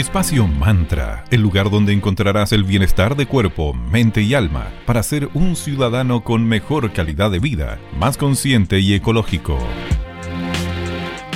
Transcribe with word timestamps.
Espacio 0.00 0.46
Mantra, 0.46 1.26
el 1.30 1.42
lugar 1.42 1.68
donde 1.68 1.92
encontrarás 1.92 2.52
el 2.52 2.64
bienestar 2.64 3.16
de 3.16 3.26
cuerpo, 3.26 3.74
mente 3.74 4.22
y 4.22 4.32
alma 4.32 4.72
para 4.86 5.02
ser 5.02 5.28
un 5.34 5.56
ciudadano 5.56 6.24
con 6.24 6.48
mejor 6.48 6.90
calidad 6.94 7.30
de 7.30 7.38
vida, 7.38 7.78
más 7.98 8.16
consciente 8.16 8.80
y 8.80 8.94
ecológico. 8.94 9.58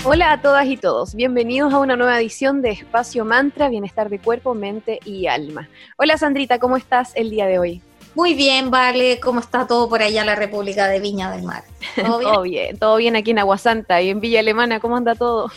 Hola 0.03 0.32
a 0.32 0.40
todas 0.40 0.66
y 0.66 0.79
todos, 0.79 1.14
bienvenidos 1.14 1.74
a 1.74 1.79
una 1.79 1.95
nueva 1.95 2.18
edición 2.18 2.62
de 2.62 2.70
Espacio 2.70 3.27
Mantra, 3.27 3.68
bienestar 3.68 4.08
de 4.08 4.18
cuerpo, 4.18 4.54
mente 4.54 4.98
y 5.04 5.26
alma. 5.26 5.68
Hola 5.98 6.16
Sandrita, 6.16 6.58
¿cómo 6.58 6.78
estás 6.78 7.12
el 7.16 7.28
día 7.28 7.44
de 7.44 7.58
hoy? 7.58 7.82
Muy 8.14 8.32
bien, 8.32 8.70
Vale, 8.70 9.20
¿cómo 9.20 9.40
está 9.40 9.66
todo 9.66 9.90
por 9.90 10.00
allá 10.00 10.22
en 10.22 10.26
la 10.26 10.36
República 10.36 10.88
de 10.88 11.00
Viña 11.00 11.30
del 11.30 11.42
Mar? 11.42 11.64
¿Todo 11.96 12.18
bien? 12.18 12.32
todo 12.32 12.42
bien, 12.42 12.78
todo 12.78 12.96
bien 12.96 13.16
aquí 13.16 13.32
en 13.32 13.40
Aguasanta 13.40 14.00
y 14.00 14.08
en 14.08 14.20
Villa 14.20 14.40
Alemana, 14.40 14.80
¿cómo 14.80 14.96
anda 14.96 15.14
todo? 15.14 15.50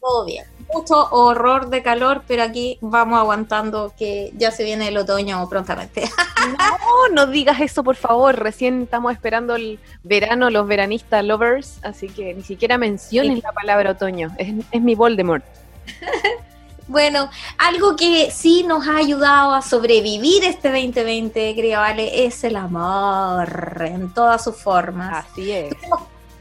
todo 0.00 0.24
bien 0.24 0.44
mucho 0.72 1.08
horror 1.10 1.68
de 1.70 1.82
calor, 1.82 2.22
pero 2.26 2.42
aquí 2.42 2.78
vamos 2.80 3.18
aguantando 3.18 3.92
que 3.98 4.32
ya 4.36 4.50
se 4.50 4.64
viene 4.64 4.88
el 4.88 4.96
otoño 4.96 5.48
prontamente. 5.48 6.04
no, 6.58 7.14
no 7.14 7.26
digas 7.26 7.60
eso, 7.60 7.82
por 7.82 7.96
favor. 7.96 8.38
Recién 8.38 8.82
estamos 8.82 9.12
esperando 9.12 9.56
el 9.56 9.78
verano, 10.02 10.50
los 10.50 10.66
veranistas 10.66 11.24
lovers, 11.24 11.78
así 11.82 12.08
que 12.08 12.34
ni 12.34 12.42
siquiera 12.42 12.78
menciones 12.78 13.42
la 13.42 13.52
palabra 13.52 13.92
otoño. 13.92 14.30
Es, 14.38 14.52
es 14.70 14.80
mi 14.80 14.94
Voldemort. 14.94 15.44
Bueno, 16.90 17.30
algo 17.56 17.94
que 17.94 18.32
sí 18.32 18.64
nos 18.64 18.88
ha 18.88 18.96
ayudado 18.96 19.54
a 19.54 19.62
sobrevivir 19.62 20.42
este 20.42 20.70
2020, 20.70 21.54
creo, 21.54 21.78
Vale, 21.78 22.26
es 22.26 22.42
el 22.42 22.56
amor 22.56 23.80
en 23.82 24.12
todas 24.12 24.42
sus 24.42 24.56
formas. 24.56 25.24
Así 25.24 25.52
es. 25.52 25.72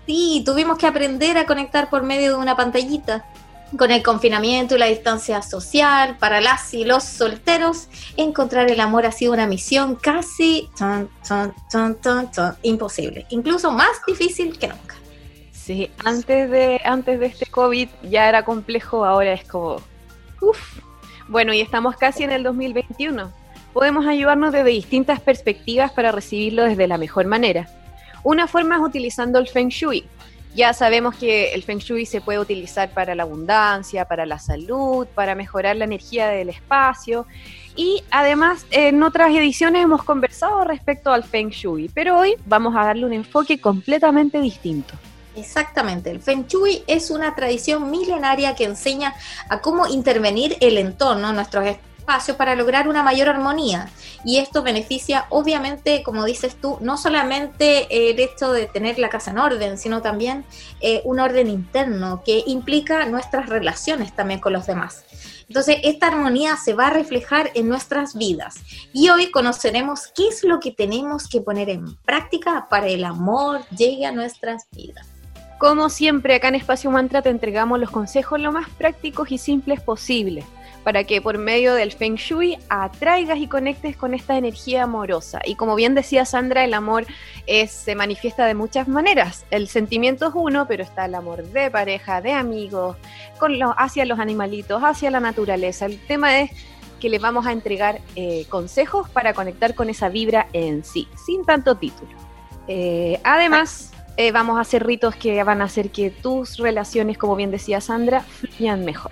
sí, 0.07 0.41
tuvimos 0.43 0.79
que 0.79 0.87
aprender 0.87 1.37
a 1.37 1.45
conectar 1.45 1.87
por 1.91 2.01
medio 2.01 2.31
de 2.31 2.37
una 2.37 2.55
pantallita 2.55 3.25
con 3.77 3.91
el 3.91 4.03
confinamiento 4.03 4.75
y 4.75 4.79
la 4.79 4.87
distancia 4.87 5.41
social, 5.41 6.17
para 6.17 6.41
las 6.41 6.73
y 6.73 6.85
los 6.85 7.03
solteros, 7.03 7.87
encontrar 8.17 8.69
el 8.69 8.79
amor 8.79 9.05
ha 9.05 9.11
sido 9.11 9.33
una 9.33 9.47
misión 9.47 9.95
casi 9.95 10.69
imposible, 12.63 13.25
incluso 13.29 13.71
más 13.71 14.01
difícil 14.07 14.57
que 14.57 14.67
nunca. 14.67 14.95
Sí, 15.51 15.91
antes 16.03 16.49
de, 16.49 16.81
antes 16.83 17.19
de 17.19 17.27
este 17.27 17.45
COVID 17.45 17.89
ya 18.09 18.27
era 18.27 18.43
complejo, 18.43 19.05
ahora 19.05 19.33
es 19.33 19.43
como, 19.43 19.81
uff. 20.41 20.79
Bueno, 21.27 21.53
y 21.53 21.61
estamos 21.61 21.95
casi 21.95 22.23
en 22.23 22.31
el 22.31 22.41
2021. 22.41 23.31
Podemos 23.71 24.07
ayudarnos 24.07 24.51
desde 24.51 24.71
distintas 24.71 25.19
perspectivas 25.19 25.91
para 25.91 26.11
recibirlo 26.11 26.63
desde 26.63 26.87
la 26.87 26.97
mejor 26.97 27.27
manera. 27.27 27.69
Una 28.23 28.47
forma 28.47 28.77
es 28.77 28.81
utilizando 28.81 29.37
el 29.37 29.47
Feng 29.47 29.69
Shui, 29.69 30.05
ya 30.55 30.73
sabemos 30.73 31.15
que 31.15 31.53
el 31.53 31.63
Feng 31.63 31.79
Shui 31.79 32.05
se 32.05 32.21
puede 32.21 32.39
utilizar 32.39 32.89
para 32.91 33.15
la 33.15 33.23
abundancia, 33.23 34.05
para 34.05 34.25
la 34.25 34.39
salud, 34.39 35.07
para 35.13 35.35
mejorar 35.35 35.75
la 35.75 35.85
energía 35.85 36.27
del 36.27 36.49
espacio. 36.49 37.27
Y 37.75 38.03
además, 38.11 38.65
en 38.71 39.03
otras 39.03 39.29
ediciones 39.31 39.83
hemos 39.83 40.03
conversado 40.03 40.63
respecto 40.63 41.11
al 41.11 41.23
Feng 41.23 41.49
Shui, 41.49 41.89
pero 41.93 42.19
hoy 42.19 42.35
vamos 42.45 42.75
a 42.75 42.83
darle 42.83 43.05
un 43.05 43.13
enfoque 43.13 43.61
completamente 43.61 44.41
distinto. 44.41 44.95
Exactamente, 45.35 46.09
el 46.09 46.19
Feng 46.19 46.47
Shui 46.47 46.83
es 46.87 47.11
una 47.11 47.35
tradición 47.35 47.89
milenaria 47.89 48.55
que 48.55 48.65
enseña 48.65 49.13
a 49.47 49.61
cómo 49.61 49.87
intervenir 49.87 50.57
el 50.59 50.77
entorno, 50.77 51.31
nuestros 51.31 51.65
para 52.37 52.55
lograr 52.55 52.87
una 52.87 53.03
mayor 53.03 53.29
armonía. 53.29 53.87
Y 54.25 54.37
esto 54.37 54.63
beneficia, 54.63 55.25
obviamente, 55.29 56.01
como 56.03 56.25
dices 56.25 56.55
tú, 56.59 56.77
no 56.81 56.97
solamente 56.97 58.09
el 58.09 58.19
hecho 58.19 58.51
de 58.51 58.65
tener 58.65 58.97
la 58.97 59.09
casa 59.09 59.31
en 59.31 59.37
orden, 59.37 59.77
sino 59.77 60.01
también 60.01 60.43
eh, 60.81 61.01
un 61.05 61.19
orden 61.19 61.47
interno 61.47 62.23
que 62.25 62.43
implica 62.47 63.05
nuestras 63.05 63.47
relaciones 63.47 64.15
también 64.15 64.39
con 64.39 64.53
los 64.53 64.65
demás. 64.65 65.05
Entonces, 65.47 65.77
esta 65.83 66.07
armonía 66.07 66.57
se 66.57 66.73
va 66.73 66.87
a 66.87 66.91
reflejar 66.91 67.51
en 67.53 67.69
nuestras 67.69 68.15
vidas. 68.15 68.55
Y 68.93 69.09
hoy 69.09 69.31
conoceremos 69.31 70.07
qué 70.15 70.27
es 70.27 70.43
lo 70.43 70.59
que 70.59 70.71
tenemos 70.71 71.27
que 71.27 71.41
poner 71.41 71.69
en 71.69 71.95
práctica 72.05 72.67
para 72.69 72.87
el 72.87 73.03
amor 73.03 73.61
llegue 73.75 74.05
a 74.05 74.11
nuestras 74.11 74.67
vidas. 74.71 75.07
Como 75.59 75.89
siempre, 75.89 76.35
acá 76.35 76.47
en 76.47 76.55
Espacio 76.55 76.89
Mantra 76.89 77.21
te 77.21 77.29
entregamos 77.29 77.79
los 77.79 77.89
consejos 77.89 78.39
lo 78.39 78.51
más 78.51 78.69
prácticos 78.69 79.31
y 79.31 79.37
simples 79.37 79.81
posible 79.81 80.45
para 80.83 81.03
que 81.03 81.21
por 81.21 81.37
medio 81.37 81.73
del 81.73 81.91
Feng 81.91 82.15
Shui 82.15 82.57
atraigas 82.69 83.37
y 83.39 83.47
conectes 83.47 83.95
con 83.95 84.13
esta 84.13 84.37
energía 84.37 84.83
amorosa. 84.83 85.41
Y 85.45 85.55
como 85.55 85.75
bien 85.75 85.95
decía 85.95 86.25
Sandra, 86.25 86.63
el 86.63 86.73
amor 86.73 87.05
se 87.67 87.95
manifiesta 87.95 88.45
de 88.45 88.53
muchas 88.53 88.87
maneras. 88.87 89.45
El 89.51 89.67
sentimiento 89.67 90.27
es 90.27 90.33
uno, 90.35 90.67
pero 90.67 90.83
está 90.83 91.05
el 91.05 91.15
amor 91.15 91.43
de 91.43 91.71
pareja, 91.71 92.21
de 92.21 92.33
amigos, 92.33 92.95
con 93.39 93.53
hacia 93.77 94.05
los 94.05 94.19
animalitos, 94.19 94.81
hacia 94.83 95.11
la 95.11 95.19
naturaleza. 95.19 95.85
El 95.85 95.99
tema 95.99 96.39
es 96.39 96.51
que 96.99 97.09
les 97.09 97.21
vamos 97.21 97.47
a 97.47 97.51
entregar 97.51 98.01
eh, 98.15 98.45
consejos 98.49 99.09
para 99.09 99.33
conectar 99.33 99.73
con 99.73 99.89
esa 99.89 100.09
vibra 100.09 100.47
en 100.53 100.83
sí, 100.83 101.07
sin 101.25 101.45
tanto 101.45 101.75
título. 101.75 102.11
Eh, 102.67 103.19
además, 103.23 103.91
eh, 104.17 104.31
vamos 104.31 104.57
a 104.57 104.61
hacer 104.61 104.85
ritos 104.85 105.15
que 105.15 105.41
van 105.43 105.61
a 105.61 105.65
hacer 105.65 105.89
que 105.89 106.11
tus 106.11 106.57
relaciones, 106.57 107.17
como 107.17 107.35
bien 107.35 107.51
decía 107.51 107.81
Sandra, 107.81 108.21
fluyan 108.21 108.85
mejor. 108.85 109.11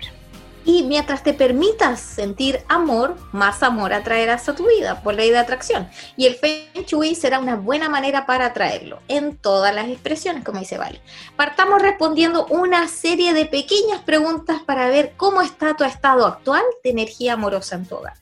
Y 0.68 0.82
mientras 0.82 1.22
te 1.22 1.32
permitas 1.32 1.98
sentir 1.98 2.60
amor, 2.68 3.16
más 3.32 3.62
amor 3.62 3.94
atraerás 3.94 4.50
a 4.50 4.54
tu 4.54 4.68
vida 4.68 5.02
por 5.02 5.14
ley 5.14 5.30
de 5.30 5.38
atracción. 5.38 5.88
Y 6.14 6.26
el 6.26 6.34
Feng 6.34 6.84
Shui 6.86 7.14
será 7.14 7.38
una 7.38 7.56
buena 7.56 7.88
manera 7.88 8.26
para 8.26 8.44
atraerlo 8.44 8.98
en 9.08 9.38
todas 9.38 9.74
las 9.74 9.88
expresiones, 9.88 10.44
como 10.44 10.60
dice 10.60 10.76
Vale. 10.76 11.00
Partamos 11.36 11.80
respondiendo 11.80 12.44
una 12.50 12.86
serie 12.86 13.32
de 13.32 13.46
pequeñas 13.46 14.02
preguntas 14.02 14.60
para 14.60 14.90
ver 14.90 15.14
cómo 15.16 15.40
está 15.40 15.74
tu 15.74 15.84
estado 15.84 16.26
actual 16.26 16.64
de 16.84 16.90
energía 16.90 17.32
amorosa 17.32 17.76
en 17.76 17.86
tu 17.86 17.94
hogar. 17.94 18.18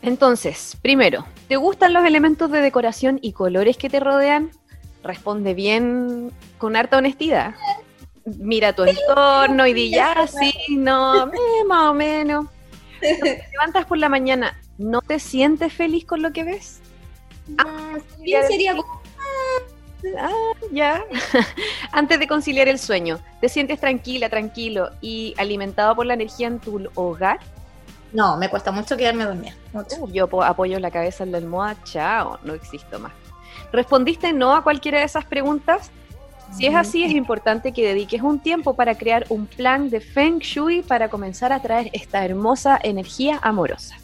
Entonces, 0.00 0.78
primero, 0.80 1.26
¿te 1.48 1.56
gustan 1.56 1.92
los 1.92 2.06
elementos 2.06 2.50
de 2.50 2.62
decoración 2.62 3.18
y 3.20 3.32
colores 3.34 3.76
que 3.76 3.90
te 3.90 4.00
rodean? 4.00 4.52
Responde 5.02 5.52
bien 5.52 6.32
con 6.56 6.76
harta 6.76 6.96
honestidad 6.96 7.54
mira 8.24 8.72
tu 8.72 8.84
entorno 8.84 9.66
y 9.66 9.72
di 9.72 9.90
ya, 9.90 10.26
sí, 10.26 10.76
no, 10.76 11.26
eh, 11.28 11.64
más 11.66 11.90
o 11.90 11.94
menos. 11.94 12.46
te 13.00 13.48
levantas 13.52 13.86
por 13.86 13.98
la 13.98 14.08
mañana, 14.08 14.60
¿no 14.78 15.00
te 15.00 15.18
sientes 15.18 15.72
feliz 15.72 16.04
con 16.04 16.22
lo 16.22 16.32
que 16.32 16.44
ves? 16.44 16.80
Ah, 17.58 17.96
sería 18.18 18.74
Ah, 20.18 20.52
ya. 20.72 21.04
Antes 21.92 22.18
de 22.18 22.26
conciliar 22.26 22.68
el 22.68 22.78
sueño, 22.78 23.18
¿te 23.40 23.48
sientes 23.48 23.80
tranquila, 23.80 24.28
tranquilo 24.28 24.90
y 25.00 25.34
alimentado 25.36 25.94
por 25.94 26.06
la 26.06 26.14
energía 26.14 26.46
en 26.46 26.58
tu 26.58 26.88
hogar? 26.94 27.38
No, 28.12 28.36
me 28.36 28.48
cuesta 28.48 28.72
mucho 28.72 28.96
quedarme 28.96 29.24
dormida. 29.24 29.54
Uh, 29.72 30.10
yo 30.10 30.28
apoyo 30.42 30.80
la 30.80 30.90
cabeza 30.90 31.24
en 31.24 31.32
la 31.32 31.38
almohada, 31.38 31.76
chao, 31.84 32.38
no 32.42 32.54
existo 32.54 32.98
más. 32.98 33.12
¿Respondiste 33.72 34.32
no 34.32 34.54
a 34.54 34.64
cualquiera 34.64 34.98
de 34.98 35.04
esas 35.04 35.24
preguntas? 35.24 35.90
Si 36.52 36.66
es 36.66 36.74
así, 36.74 37.04
es 37.04 37.12
importante 37.12 37.72
que 37.72 37.86
dediques 37.86 38.22
un 38.22 38.38
tiempo 38.38 38.74
para 38.74 38.96
crear 38.96 39.24
un 39.28 39.46
plan 39.46 39.88
de 39.88 40.00
Feng 40.00 40.40
Shui 40.40 40.82
para 40.82 41.08
comenzar 41.08 41.52
a 41.52 41.62
traer 41.62 41.90
esta 41.92 42.24
hermosa 42.24 42.78
energía 42.82 43.38
amorosa. 43.42 43.96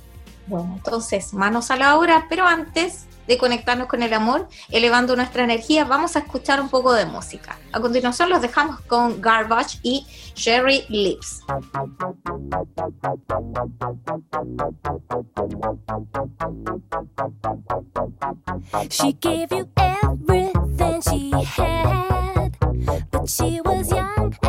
Bueno, 0.46 0.74
entonces, 0.76 1.34
manos 1.34 1.70
a 1.70 1.76
la 1.76 1.98
obra, 1.98 2.26
pero 2.28 2.46
antes 2.46 3.06
de 3.26 3.36
conectarnos 3.36 3.88
con 3.88 4.02
el 4.02 4.12
amor, 4.14 4.48
elevando 4.70 5.16
nuestra 5.16 5.42
energía, 5.42 5.84
vamos 5.84 6.14
a 6.14 6.20
escuchar 6.20 6.60
un 6.60 6.68
poco 6.68 6.92
de 6.92 7.04
música. 7.06 7.58
A 7.72 7.80
continuación 7.80 8.30
los 8.30 8.40
dejamos 8.40 8.80
con 8.82 9.20
Garbage 9.20 9.80
y 9.82 10.06
Sherry 10.34 10.84
Lips. 10.88 11.42
She 18.88 19.12
gave 19.20 19.48
you 19.50 19.68
everything 19.76 20.65
she 21.02 21.30
had, 21.30 22.56
but 23.10 23.28
she 23.28 23.60
was 23.60 23.90
young 23.90 24.45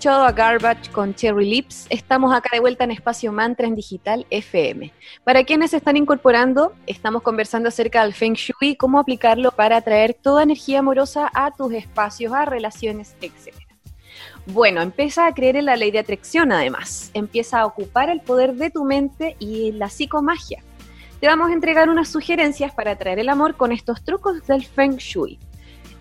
escuchado 0.00 0.24
a 0.24 0.32
Garbage 0.32 0.90
con 0.92 1.14
Cherry 1.14 1.44
Lips, 1.44 1.86
estamos 1.90 2.34
acá 2.34 2.48
de 2.54 2.60
vuelta 2.60 2.84
en 2.84 2.90
Espacio 2.90 3.32
Mantra 3.32 3.66
en 3.66 3.74
Digital 3.74 4.26
FM. 4.30 4.94
Para 5.24 5.44
quienes 5.44 5.72
se 5.72 5.76
están 5.76 5.98
incorporando, 5.98 6.72
estamos 6.86 7.20
conversando 7.20 7.68
acerca 7.68 8.02
del 8.02 8.14
Feng 8.14 8.32
Shui 8.32 8.76
cómo 8.76 8.98
aplicarlo 8.98 9.50
para 9.50 9.76
atraer 9.76 10.14
toda 10.14 10.42
energía 10.42 10.78
amorosa 10.78 11.30
a 11.34 11.50
tus 11.50 11.74
espacios, 11.74 12.32
a 12.32 12.46
relaciones, 12.46 13.14
etc. 13.20 13.54
Bueno, 14.46 14.80
empieza 14.80 15.26
a 15.26 15.34
creer 15.34 15.56
en 15.56 15.66
la 15.66 15.76
ley 15.76 15.90
de 15.90 15.98
atracción 15.98 16.50
además, 16.50 17.10
empieza 17.12 17.60
a 17.60 17.66
ocupar 17.66 18.08
el 18.08 18.22
poder 18.22 18.54
de 18.54 18.70
tu 18.70 18.84
mente 18.84 19.36
y 19.38 19.72
la 19.72 19.90
psicomagia. 19.90 20.64
Te 21.20 21.26
vamos 21.26 21.50
a 21.50 21.52
entregar 21.52 21.90
unas 21.90 22.08
sugerencias 22.08 22.72
para 22.72 22.92
atraer 22.92 23.18
el 23.18 23.28
amor 23.28 23.54
con 23.54 23.70
estos 23.70 24.02
trucos 24.02 24.46
del 24.46 24.64
Feng 24.64 24.96
Shui. 24.96 25.38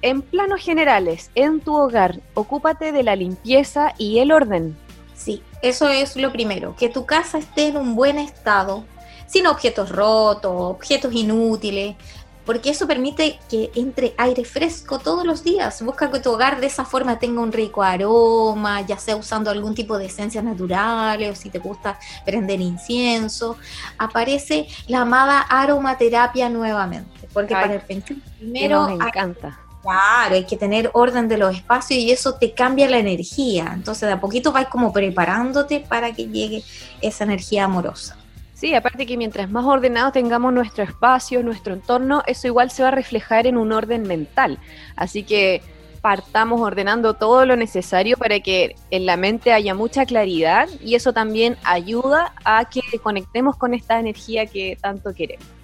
En 0.01 0.22
planos 0.22 0.62
generales, 0.62 1.30
en 1.36 1.60
tu 1.60 1.75
hogar, 1.75 2.22
ocúpate 2.34 2.92
de 2.92 3.04
la 3.04 3.16
limpieza 3.16 3.94
y 3.98 4.19
el 4.19 4.31
orden. 4.31 4.78
Sí, 5.13 5.44
eso 5.62 5.90
es 5.90 6.16
lo 6.16 6.31
primero, 6.31 6.75
que 6.78 6.88
tu 6.88 7.06
casa 7.06 7.38
esté 7.38 7.68
en 7.68 7.78
un 7.78 7.96
buen 7.96 8.18
estado, 8.18 8.86
sin 9.28 9.46
objetos 9.46 9.90
rotos, 9.90 10.54
objetos 10.56 11.13
inútiles, 11.13 11.98
porque 12.46 12.69
eso 12.69 12.88
permite 12.88 13.38
que 13.50 13.69
entre 13.75 14.16
aire 14.18 14.44
fresco 14.46 14.98
todos 14.98 15.25
los 15.25 15.44
días. 15.44 15.84
Busca 15.84 16.10
que 16.10 16.19
tu 16.19 16.31
hogar 16.31 16.60
de 16.60 16.68
esa 16.68 16.84
forma 16.86 17.19
tenga 17.19 17.42
un 17.42 17.51
rico 17.51 17.84
aroma, 17.84 18.81
ya 18.81 18.98
sea 18.98 19.18
usando 19.18 19.51
algún 19.51 19.75
tipo 19.75 20.00
de 20.00 20.06
esencias 20.06 20.44
naturales 20.44 21.30
o 21.30 21.40
si 21.40 21.50
te 21.50 21.60
gusta 21.60 22.00
prender 22.25 22.60
incienso. 22.62 23.57
Aparece 23.98 24.68
la 24.88 25.01
amada 25.01 25.42
aromaterapia 25.42 26.50
nuevamente, 26.50 27.28
porque 27.34 27.54
para 27.54 27.75
el 27.75 27.81
primero... 27.81 28.88
Me 28.88 28.94
encanta. 28.94 29.60
Claro, 29.81 30.35
hay 30.35 30.45
que 30.45 30.57
tener 30.57 30.89
orden 30.93 31.27
de 31.29 31.37
los 31.37 31.55
espacios 31.55 31.99
y 31.99 32.11
eso 32.11 32.35
te 32.35 32.53
cambia 32.53 32.89
la 32.89 32.99
energía. 32.99 33.71
Entonces, 33.73 34.07
de 34.07 34.13
a 34.13 34.19
poquito 34.19 34.51
vas 34.51 34.67
como 34.67 34.91
preparándote 34.91 35.79
para 35.79 36.13
que 36.13 36.27
llegue 36.27 36.63
esa 37.01 37.23
energía 37.23 37.63
amorosa. 37.63 38.17
Sí, 38.53 38.75
aparte 38.75 39.05
que 39.05 39.15
mientras 39.15 39.49
más 39.49 39.63
ordenado 39.63 40.11
tengamos 40.11 40.51
nuestro 40.51 40.83
espacio, 40.83 41.41
nuestro 41.43 41.73
entorno, 41.73 42.23
eso 42.27 42.47
igual 42.47 42.71
se 42.71 42.83
va 42.83 42.89
a 42.89 42.91
reflejar 42.91 43.47
en 43.47 43.55
un 43.55 43.71
orden 43.71 44.01
mental. 44.01 44.59
Así 44.97 45.23
que 45.23 45.61
partamos 46.01 46.59
ordenando 46.59 47.13
todo 47.13 47.45
lo 47.45 47.55
necesario 47.55 48.17
para 48.17 48.41
que 48.41 48.75
en 48.91 49.05
la 49.05 49.15
mente 49.15 49.53
haya 49.53 49.73
mucha 49.73 50.05
claridad 50.05 50.67
y 50.81 50.95
eso 50.95 51.13
también 51.13 51.55
ayuda 51.63 52.33
a 52.43 52.65
que 52.65 52.81
conectemos 53.01 53.55
con 53.55 53.74
esta 53.74 53.98
energía 53.98 54.45
que 54.45 54.77
tanto 54.81 55.13
queremos. 55.13 55.59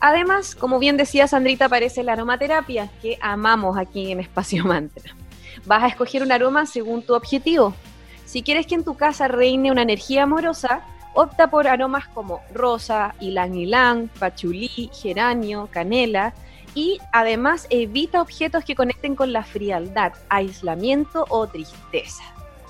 Además, 0.00 0.54
como 0.54 0.78
bien 0.78 0.96
decía 0.96 1.26
Sandrita, 1.26 1.66
aparece 1.66 2.02
la 2.02 2.12
aromaterapia 2.12 2.88
que 3.02 3.18
amamos 3.20 3.76
aquí 3.76 4.12
en 4.12 4.20
Espacio 4.20 4.64
Mantra. 4.64 5.14
Vas 5.66 5.82
a 5.82 5.88
escoger 5.88 6.22
un 6.22 6.32
aroma 6.32 6.66
según 6.66 7.02
tu 7.02 7.14
objetivo. 7.14 7.74
Si 8.24 8.42
quieres 8.42 8.66
que 8.66 8.76
en 8.76 8.84
tu 8.84 8.94
casa 8.94 9.26
reine 9.26 9.72
una 9.72 9.82
energía 9.82 10.24
amorosa, 10.24 10.82
opta 11.14 11.50
por 11.50 11.66
aromas 11.66 12.06
como 12.08 12.40
rosa, 12.54 13.14
ylang 13.20 13.54
ylang, 13.54 14.08
pachulí, 14.18 14.90
geranio, 14.92 15.68
canela 15.72 16.32
y 16.74 16.98
además 17.12 17.66
evita 17.70 18.20
objetos 18.22 18.64
que 18.64 18.76
conecten 18.76 19.16
con 19.16 19.32
la 19.32 19.42
frialdad, 19.42 20.12
aislamiento 20.28 21.24
o 21.28 21.46
tristeza. 21.48 22.22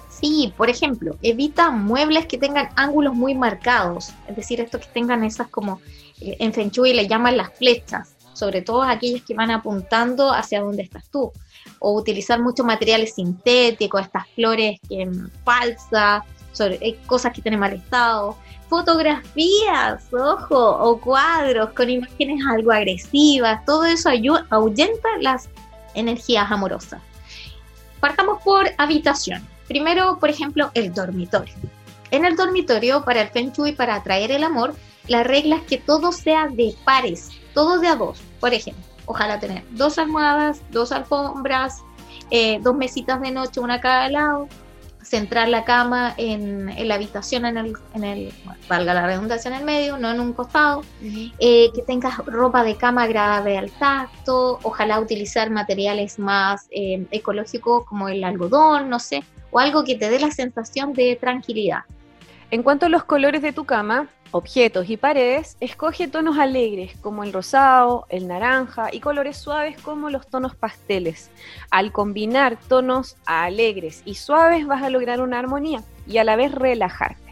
Sí, 0.08 0.52
por 0.56 0.70
ejemplo, 0.70 1.16
evita 1.22 1.70
muebles 1.70 2.26
que 2.26 2.38
tengan 2.38 2.70
ángulos 2.74 3.14
muy 3.14 3.34
marcados, 3.34 4.14
es 4.28 4.34
decir, 4.34 4.60
estos 4.60 4.80
que 4.80 4.92
tengan 4.92 5.22
esas 5.24 5.48
como 5.48 5.80
en 6.20 6.52
Feng 6.52 6.70
Shui 6.70 6.92
le 6.92 7.06
llaman 7.06 7.36
las 7.36 7.52
flechas, 7.54 8.16
sobre 8.32 8.62
todo 8.62 8.82
aquellas 8.82 9.22
que 9.22 9.34
van 9.34 9.50
apuntando 9.50 10.32
hacia 10.32 10.60
donde 10.60 10.82
estás 10.82 11.08
tú, 11.10 11.32
o 11.78 11.92
utilizar 11.92 12.40
muchos 12.40 12.64
materiales 12.64 13.14
sintéticos, 13.14 14.02
estas 14.02 14.28
flores 14.34 14.78
que 14.88 15.08
falsas, 15.44 16.22
sobre, 16.52 16.76
eh, 16.80 16.98
cosas 17.06 17.32
que 17.32 17.42
tienen 17.42 17.60
mal 17.60 17.72
estado, 17.72 18.36
fotografías, 18.68 20.12
ojo, 20.12 20.58
o 20.58 21.00
cuadros 21.00 21.70
con 21.70 21.88
imágenes 21.88 22.44
algo 22.48 22.72
agresivas, 22.72 23.64
todo 23.64 23.84
eso 23.84 24.10
ahuyenta 24.50 25.08
las 25.20 25.48
energías 25.94 26.50
amorosas. 26.50 27.00
Partamos 28.00 28.42
por 28.42 28.70
habitación. 28.78 29.46
Primero, 29.66 30.18
por 30.18 30.30
ejemplo, 30.30 30.70
el 30.74 30.92
dormitorio. 30.92 31.54
En 32.10 32.24
el 32.24 32.36
dormitorio, 32.36 33.04
para 33.04 33.22
el 33.22 33.28
Feng 33.28 33.52
Shui, 33.52 33.72
para 33.72 33.96
atraer 33.96 34.30
el 34.30 34.44
amor, 34.44 34.74
la 35.08 35.24
regla 35.24 35.56
es 35.56 35.62
que 35.62 35.78
todo 35.78 36.12
sea 36.12 36.48
de 36.48 36.74
pares, 36.84 37.30
todo 37.54 37.78
de 37.78 37.88
a 37.88 37.96
dos. 37.96 38.20
Por 38.40 38.54
ejemplo, 38.54 38.84
ojalá 39.06 39.40
tener 39.40 39.64
dos 39.70 39.98
almohadas, 39.98 40.60
dos 40.70 40.92
alfombras, 40.92 41.82
eh, 42.30 42.60
dos 42.62 42.76
mesitas 42.76 43.20
de 43.20 43.32
noche, 43.32 43.60
una 43.60 43.74
a 43.74 43.80
cada 43.80 44.08
lado, 44.10 44.48
centrar 45.02 45.48
la 45.48 45.64
cama 45.64 46.12
en, 46.18 46.66
la 46.86 46.94
habitación, 46.94 47.46
en 47.46 47.56
el, 47.56 47.76
en 47.94 48.04
el, 48.04 48.32
valga 48.68 48.92
la 48.92 49.06
redundancia, 49.06 49.48
en 49.50 49.56
el 49.56 49.64
medio, 49.64 49.96
no 49.96 50.10
en 50.10 50.20
un 50.20 50.34
costado, 50.34 50.82
eh, 51.02 51.70
que 51.74 51.82
tengas 51.82 52.18
ropa 52.26 52.62
de 52.62 52.76
cama 52.76 53.04
agradable 53.04 53.56
al 53.56 53.70
tacto, 53.70 54.58
ojalá 54.62 55.00
utilizar 55.00 55.50
materiales 55.50 56.18
más 56.18 56.68
eh, 56.70 57.06
ecológicos 57.10 57.86
como 57.86 58.08
el 58.08 58.22
algodón, 58.22 58.90
no 58.90 58.98
sé, 58.98 59.24
o 59.50 59.58
algo 59.58 59.84
que 59.84 59.94
te 59.94 60.10
dé 60.10 60.20
la 60.20 60.30
sensación 60.30 60.92
de 60.92 61.16
tranquilidad. 61.16 61.84
En 62.50 62.62
cuanto 62.62 62.86
a 62.86 62.88
los 62.88 63.04
colores 63.04 63.42
de 63.42 63.52
tu 63.52 63.64
cama, 63.64 64.08
objetos 64.30 64.90
y 64.90 64.96
paredes, 64.96 65.56
escoge 65.60 66.08
tonos 66.08 66.38
alegres 66.38 66.96
como 67.00 67.24
el 67.24 67.32
rosado, 67.32 68.06
el 68.08 68.28
naranja 68.28 68.88
y 68.92 69.00
colores 69.00 69.36
suaves 69.36 69.80
como 69.80 70.10
los 70.10 70.26
tonos 70.26 70.54
pasteles. 70.54 71.30
Al 71.70 71.92
combinar 71.92 72.58
tonos 72.68 73.16
alegres 73.26 74.02
y 74.04 74.14
suaves 74.14 74.66
vas 74.66 74.82
a 74.82 74.90
lograr 74.90 75.20
una 75.20 75.38
armonía 75.38 75.82
y 76.06 76.18
a 76.18 76.24
la 76.24 76.36
vez 76.36 76.52
relajarte. 76.52 77.28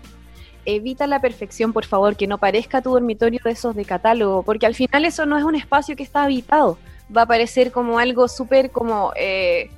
Evita 0.64 1.06
la 1.06 1.20
perfección, 1.20 1.72
por 1.72 1.84
favor, 1.84 2.16
que 2.16 2.26
no 2.26 2.38
parezca 2.38 2.82
tu 2.82 2.90
dormitorio 2.90 3.40
de 3.44 3.52
esos 3.52 3.76
de 3.76 3.84
catálogo, 3.84 4.42
porque 4.42 4.66
al 4.66 4.74
final 4.74 5.04
eso 5.04 5.24
no 5.24 5.38
es 5.38 5.44
un 5.44 5.54
espacio 5.54 5.94
que 5.94 6.02
está 6.02 6.24
habitado. 6.24 6.76
Va 7.16 7.22
a 7.22 7.26
parecer 7.26 7.70
como 7.70 8.00
algo 8.00 8.26
súper 8.26 8.72
como 8.72 9.12
eh, 9.14 9.70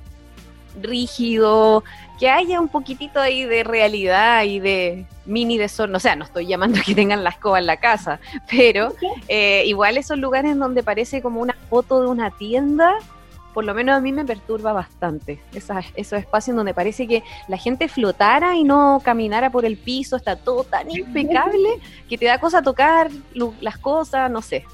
rígido, 0.81 1.83
que 2.19 2.29
haya 2.29 2.59
un 2.59 2.67
poquitito 2.67 3.19
ahí 3.19 3.45
de 3.45 3.63
realidad 3.63 4.43
y 4.43 4.59
de 4.59 5.05
mini 5.25 5.57
de 5.57 5.69
son, 5.69 5.95
o 5.95 5.99
sea, 5.99 6.15
no 6.15 6.25
estoy 6.25 6.47
llamando 6.47 6.79
que 6.85 6.95
tengan 6.95 7.23
la 7.23 7.29
escoba 7.29 7.59
en 7.59 7.65
la 7.65 7.77
casa, 7.77 8.19
pero 8.49 8.93
eh, 9.27 9.63
igual 9.65 9.97
esos 9.97 10.17
lugares 10.17 10.57
donde 10.57 10.83
parece 10.83 11.21
como 11.21 11.41
una 11.41 11.55
foto 11.69 12.01
de 12.01 12.07
una 12.07 12.31
tienda, 12.31 12.97
por 13.53 13.65
lo 13.65 13.73
menos 13.73 13.95
a 13.95 14.01
mí 14.01 14.11
me 14.11 14.25
perturba 14.25 14.73
bastante. 14.73 15.41
esos 15.53 16.19
espacios 16.19 16.55
donde 16.55 16.73
parece 16.73 17.07
que 17.07 17.23
la 17.47 17.57
gente 17.57 17.87
flotara 17.87 18.55
y 18.55 18.63
no 18.63 19.01
caminara 19.03 19.49
por 19.49 19.65
el 19.65 19.77
piso, 19.77 20.15
está 20.15 20.35
todo 20.35 20.63
tan 20.63 20.89
impecable 20.91 21.79
que 22.07 22.17
te 22.17 22.25
da 22.25 22.39
cosa 22.39 22.61
tocar 22.61 23.09
las 23.59 23.77
cosas, 23.77 24.29
no 24.29 24.41
sé. 24.41 24.65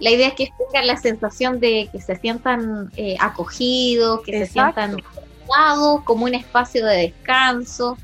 La 0.00 0.10
idea 0.10 0.28
es 0.28 0.34
que 0.34 0.50
tengan 0.58 0.86
la 0.86 0.96
sensación 0.96 1.60
de 1.60 1.88
que 1.92 2.00
se 2.00 2.16
sientan 2.16 2.90
eh, 2.96 3.16
acogidos, 3.20 4.22
que 4.22 4.46
se 4.46 4.52
sientan 4.52 4.96
como 6.04 6.24
un 6.24 6.34
espacio 6.34 6.86
de 6.86 6.96
descanso. 6.96 7.98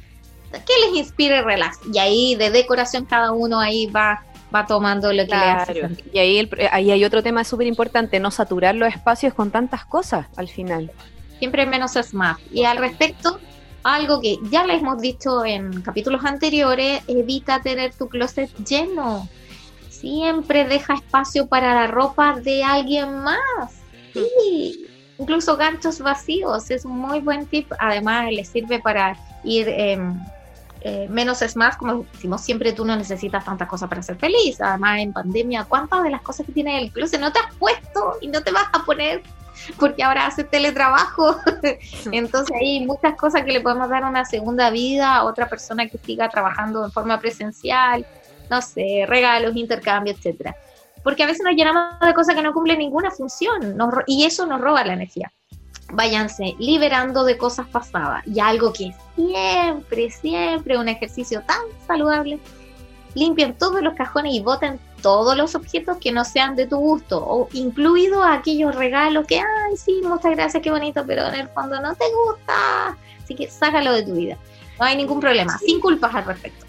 que 0.51 0.87
les 0.87 0.99
inspire 0.99 1.43
relax. 1.43 1.79
Y 1.93 1.99
ahí 1.99 2.35
de 2.35 2.51
decoración 2.51 3.05
cada 3.05 3.33
uno 3.33 3.59
ahí 3.59 3.87
va 3.87 4.23
va 4.55 4.67
tomando 4.67 5.13
lo 5.13 5.25
que 5.25 5.31
le 5.31 5.37
hace. 5.37 5.89
Y 6.13 6.19
ahí, 6.19 6.51
ahí 6.71 6.91
hay 6.91 7.05
otro 7.05 7.23
tema 7.23 7.45
súper 7.45 7.67
importante, 7.67 8.21
no 8.21 8.31
saturar 8.31 8.75
los 8.75 8.89
espacios 8.89 9.35
con 9.35 9.51
tantas 9.51 9.85
cosas 9.85 10.27
al 10.37 10.49
final. 10.49 10.91
Siempre 11.39 11.67
menos 11.67 11.97
es 11.97 12.15
más. 12.15 12.39
Y 12.53 12.65
al 12.65 12.79
respecto, 12.79 13.39
algo 13.83 14.21
que 14.21 14.39
ya 14.51 14.67
les 14.67 14.81
hemos 14.81 15.01
dicho 15.01 15.45
en 15.45 15.83
capítulos 15.83 16.25
anteriores, 16.25 17.03
evita 17.07 17.61
tener 17.61 17.93
tu 17.95 18.09
closet 18.09 18.51
lleno. 18.65 19.29
Siempre 20.01 20.65
deja 20.65 20.95
espacio 20.95 21.49
para 21.49 21.75
la 21.75 21.87
ropa 21.89 22.39
de 22.39 22.63
alguien 22.63 23.19
más. 23.19 23.83
Sí, 24.13 24.87
incluso 25.19 25.57
ganchos 25.57 25.99
vacíos 25.99 26.71
es 26.71 26.85
un 26.85 26.99
muy 26.99 27.21
buen 27.21 27.47
tip. 27.47 27.73
Además, 27.81 28.31
le 28.31 28.45
sirve 28.45 28.79
para 28.79 29.17
ir 29.43 29.69
em, 29.69 30.19
eh, 30.83 31.09
menos 31.11 31.43
es 31.43 31.57
más, 31.57 31.77
como 31.77 32.05
decimos 32.13 32.43
siempre, 32.43 32.73
tú 32.73 32.85
no 32.85 32.95
necesitas 32.95 33.45
tantas 33.45 33.69
cosas 33.69 33.89
para 33.89 34.03
ser 34.03 34.17
feliz. 34.17 34.61
Además, 34.61 35.01
en 35.01 35.13
pandemia, 35.13 35.65
¿cuántas 35.65 36.05
de 36.05 36.11
las 36.11 36.23
cosas 36.23 36.47
que 36.47 36.53
tienes 36.53 36.75
en 36.75 36.81
el 36.85 36.93
closet 36.93 37.21
no 37.21 37.33
te 37.33 37.41
has 37.41 37.55
puesto 37.57 38.19
y 38.21 38.29
no 38.29 38.43
te 38.43 38.53
vas 38.53 38.69
a 38.73 38.85
poner 38.85 39.23
porque 39.81 40.05
ahora 40.05 40.27
haces 40.27 40.49
teletrabajo? 40.49 41.37
Entonces, 42.13 42.57
hay 42.61 42.87
muchas 42.87 43.17
cosas 43.17 43.43
que 43.43 43.53
le 43.53 43.61
podemos 43.61 43.89
dar 43.89 44.05
una 44.05 44.25
segunda 44.25 44.71
vida 44.71 45.17
a 45.17 45.25
otra 45.25 45.49
persona 45.49 45.89
que 45.89 45.99
siga 45.99 46.29
trabajando 46.29 46.85
en 46.85 46.93
forma 46.93 47.19
presencial, 47.19 48.07
no 48.51 48.63
sé, 48.63 49.05
regalos, 49.07 49.57
intercambios, 49.57 50.17
etcétera. 50.19 50.57
Porque 51.03 51.23
a 51.23 51.27
veces 51.27 51.43
nos 51.45 51.55
llenamos 51.55 52.01
de 52.01 52.15
cosas 52.15 52.35
que 52.35 52.43
no 52.43 52.53
cumplen 52.53 52.79
ninguna 52.79 53.11
función 53.11 53.77
y 54.07 54.25
eso 54.25 54.47
nos 54.47 54.61
roba 54.61 54.85
la 54.85 54.95
energía 54.95 55.33
váyanse 55.93 56.55
liberando 56.59 57.25
de 57.25 57.39
cosas 57.39 57.67
pasadas. 57.69 58.27
Y 58.27 58.41
algo 58.41 58.73
que 58.73 58.95
siempre, 59.17 60.11
siempre 60.11 60.79
un 60.79 60.89
ejercicio 60.89 61.43
tan 61.43 61.61
saludable, 61.87 62.39
limpien 63.15 63.55
todos 63.55 63.83
los 63.83 63.95
cajones 63.95 64.35
y 64.35 64.41
boten 64.41 64.79
todos 65.03 65.37
los 65.37 65.55
objetos 65.55 65.97
que 65.99 66.13
no 66.13 66.25
sean 66.25 66.57
de 66.57 66.67
tu 66.67 66.77
gusto, 66.77 67.25
o 67.25 67.49
incluido 67.53 68.23
aquellos 68.23 68.75
regalos 68.75 69.27
que, 69.27 69.39
ay, 69.39 69.77
sí, 69.77 70.01
muchas 70.03 70.33
gracias, 70.33 70.63
qué 70.63 70.71
bonito, 70.71 71.05
pero 71.07 71.27
en 71.29 71.35
el 71.35 71.49
fondo 71.49 71.81
no 71.81 71.95
te 71.95 72.05
gusta. 72.13 72.97
Así 73.23 73.35
que 73.35 73.49
sácalo 73.49 73.93
de 73.93 74.03
tu 74.03 74.15
vida. 74.15 74.37
No 74.79 74.87
hay 74.87 74.97
ningún 74.97 75.21
problema, 75.21 75.57
sin 75.59 75.81
culpas 75.81 76.15
al 76.15 76.25
respecto. 76.25 76.67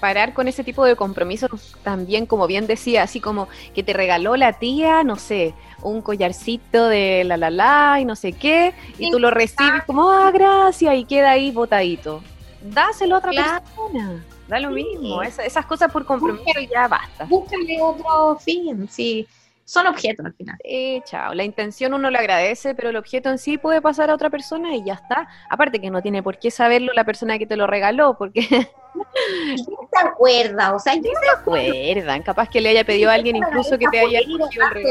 Parar 0.00 0.34
con 0.34 0.48
ese 0.48 0.64
tipo 0.64 0.84
de 0.84 0.96
compromisos 0.96 1.76
también, 1.82 2.26
como 2.26 2.46
bien 2.46 2.66
decía, 2.66 3.02
así 3.02 3.20
como 3.20 3.48
que 3.74 3.82
te 3.82 3.92
regaló 3.92 4.36
la 4.36 4.54
tía, 4.54 5.04
no 5.04 5.16
sé, 5.16 5.54
un 5.82 6.02
collarcito 6.02 6.88
de 6.88 7.24
la 7.24 7.36
la 7.36 7.50
la 7.50 7.98
y 8.00 8.04
no 8.04 8.16
sé 8.16 8.32
qué, 8.32 8.74
y 8.98 9.10
tú 9.10 9.18
lo 9.18 9.30
recibes 9.30 9.84
como, 9.84 10.10
ah, 10.10 10.30
gracias, 10.32 10.96
y 10.96 11.04
queda 11.04 11.30
ahí 11.30 11.50
botadito. 11.50 12.22
Dáselo 12.62 13.16
a 13.16 13.18
otra 13.18 13.32
persona. 13.32 14.24
Da 14.48 14.60
lo 14.60 14.70
mismo, 14.70 15.22
esas 15.22 15.66
cosas 15.66 15.90
por 15.90 16.04
compromiso 16.04 16.60
y 16.60 16.68
ya 16.68 16.86
basta. 16.86 17.24
Búscale 17.24 17.82
otro 17.82 18.36
fin, 18.38 18.88
sí 18.88 19.26
son 19.66 19.88
objetos 19.88 20.24
al 20.24 20.32
final. 20.32 20.56
Eh, 20.62 21.02
chao. 21.04 21.34
La 21.34 21.42
intención 21.42 21.92
uno 21.92 22.08
le 22.08 22.18
agradece, 22.18 22.76
pero 22.76 22.90
el 22.90 22.96
objeto 22.96 23.30
en 23.30 23.38
sí 23.38 23.58
puede 23.58 23.82
pasar 23.82 24.10
a 24.10 24.14
otra 24.14 24.30
persona 24.30 24.76
y 24.76 24.84
ya 24.84 24.94
está. 24.94 25.28
Aparte 25.50 25.80
que 25.80 25.90
no 25.90 26.00
tiene 26.02 26.22
por 26.22 26.38
qué 26.38 26.52
saberlo 26.52 26.92
la 26.94 27.02
persona 27.02 27.36
que 27.36 27.46
te 27.46 27.56
lo 27.56 27.66
regaló, 27.66 28.16
porque... 28.16 28.46
¿Quién 28.46 28.66
se 29.66 29.98
acuerda? 30.06 30.72
O 30.72 30.78
sea, 30.78 30.92
¿quién 30.92 31.14
se 31.20 31.30
acuerdan? 31.36 32.22
Capaz 32.22 32.48
que 32.48 32.60
le 32.60 32.68
haya 32.68 32.84
pedido 32.84 33.10
a 33.10 33.14
alguien 33.14 33.34
incluso 33.34 33.76
que 33.76 33.88
te 33.88 33.98
haya 33.98 34.20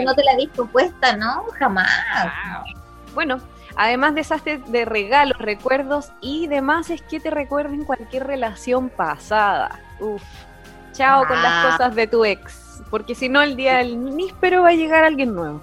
No 0.04 0.14
te 0.14 0.24
la 0.26 0.34
habéis 0.34 0.50
propuesta, 0.50 1.16
¿no? 1.16 1.46
Jamás. 1.58 1.90
Bueno, 3.14 3.40
además 3.78 4.14
de 4.14 4.22
esas 4.22 4.44
de 4.44 4.84
regalos, 4.84 5.38
recuerdos 5.38 6.12
y 6.20 6.48
demás, 6.48 6.90
es 6.90 7.02
que 7.02 7.22
te 7.22 7.30
recuerden 7.30 7.86
cualquier 7.86 8.28
relación 8.28 8.90
pasada. 8.90 9.80
Uf. 10.02 10.22
Chao 10.92 11.26
con 11.26 11.42
las 11.42 11.52
ah. 11.54 11.72
cosas 11.72 11.96
de 11.96 12.08
tu 12.08 12.26
ex 12.26 12.65
porque 12.90 13.16
si 13.16 13.30
no 13.30 13.42
el 13.42 13.56
día 13.56 13.78
del 13.78 14.16
níspero 14.16 14.64
va 14.64 14.70
a 14.70 14.74
llegar 14.74 15.04
alguien 15.04 15.34
nuevo. 15.34 15.62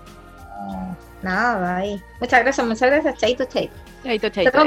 nada, 1.23 1.77
ahí. 1.77 2.03
Muchas 2.21 2.43
gracias, 2.43 2.67
muchas 2.67 2.91
gracias, 2.91 3.19
Chaito, 3.19 3.45
Chaito. 3.45 3.75
Chaito, 4.03 4.29
Chaito. 4.29 4.59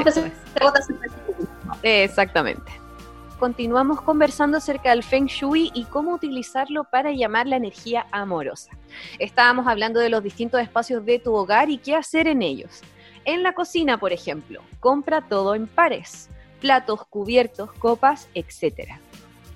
Exactamente. 1.82 2.72
Continuamos 3.38 4.00
conversando 4.00 4.56
acerca 4.56 4.90
del 4.90 5.02
Feng 5.02 5.26
Shui 5.26 5.70
y 5.74 5.84
cómo 5.84 6.14
utilizarlo 6.14 6.84
para 6.84 7.12
llamar 7.12 7.46
la 7.46 7.56
energía 7.56 8.06
amorosa. 8.10 8.70
Estábamos 9.18 9.66
hablando 9.66 10.00
de 10.00 10.08
los 10.08 10.22
distintos 10.22 10.60
espacios 10.62 11.04
de 11.04 11.18
tu 11.18 11.34
hogar 11.34 11.68
y 11.68 11.76
qué 11.76 11.94
hacer 11.94 12.28
en 12.28 12.40
ellos. 12.40 12.80
En 13.26 13.42
la 13.42 13.52
cocina, 13.52 13.98
por 13.98 14.14
ejemplo, 14.14 14.62
compra 14.80 15.20
todo 15.20 15.54
en 15.54 15.66
pares, 15.66 16.30
platos, 16.60 17.04
cubiertos, 17.06 17.70
copas, 17.74 18.28
etcétera. 18.32 19.00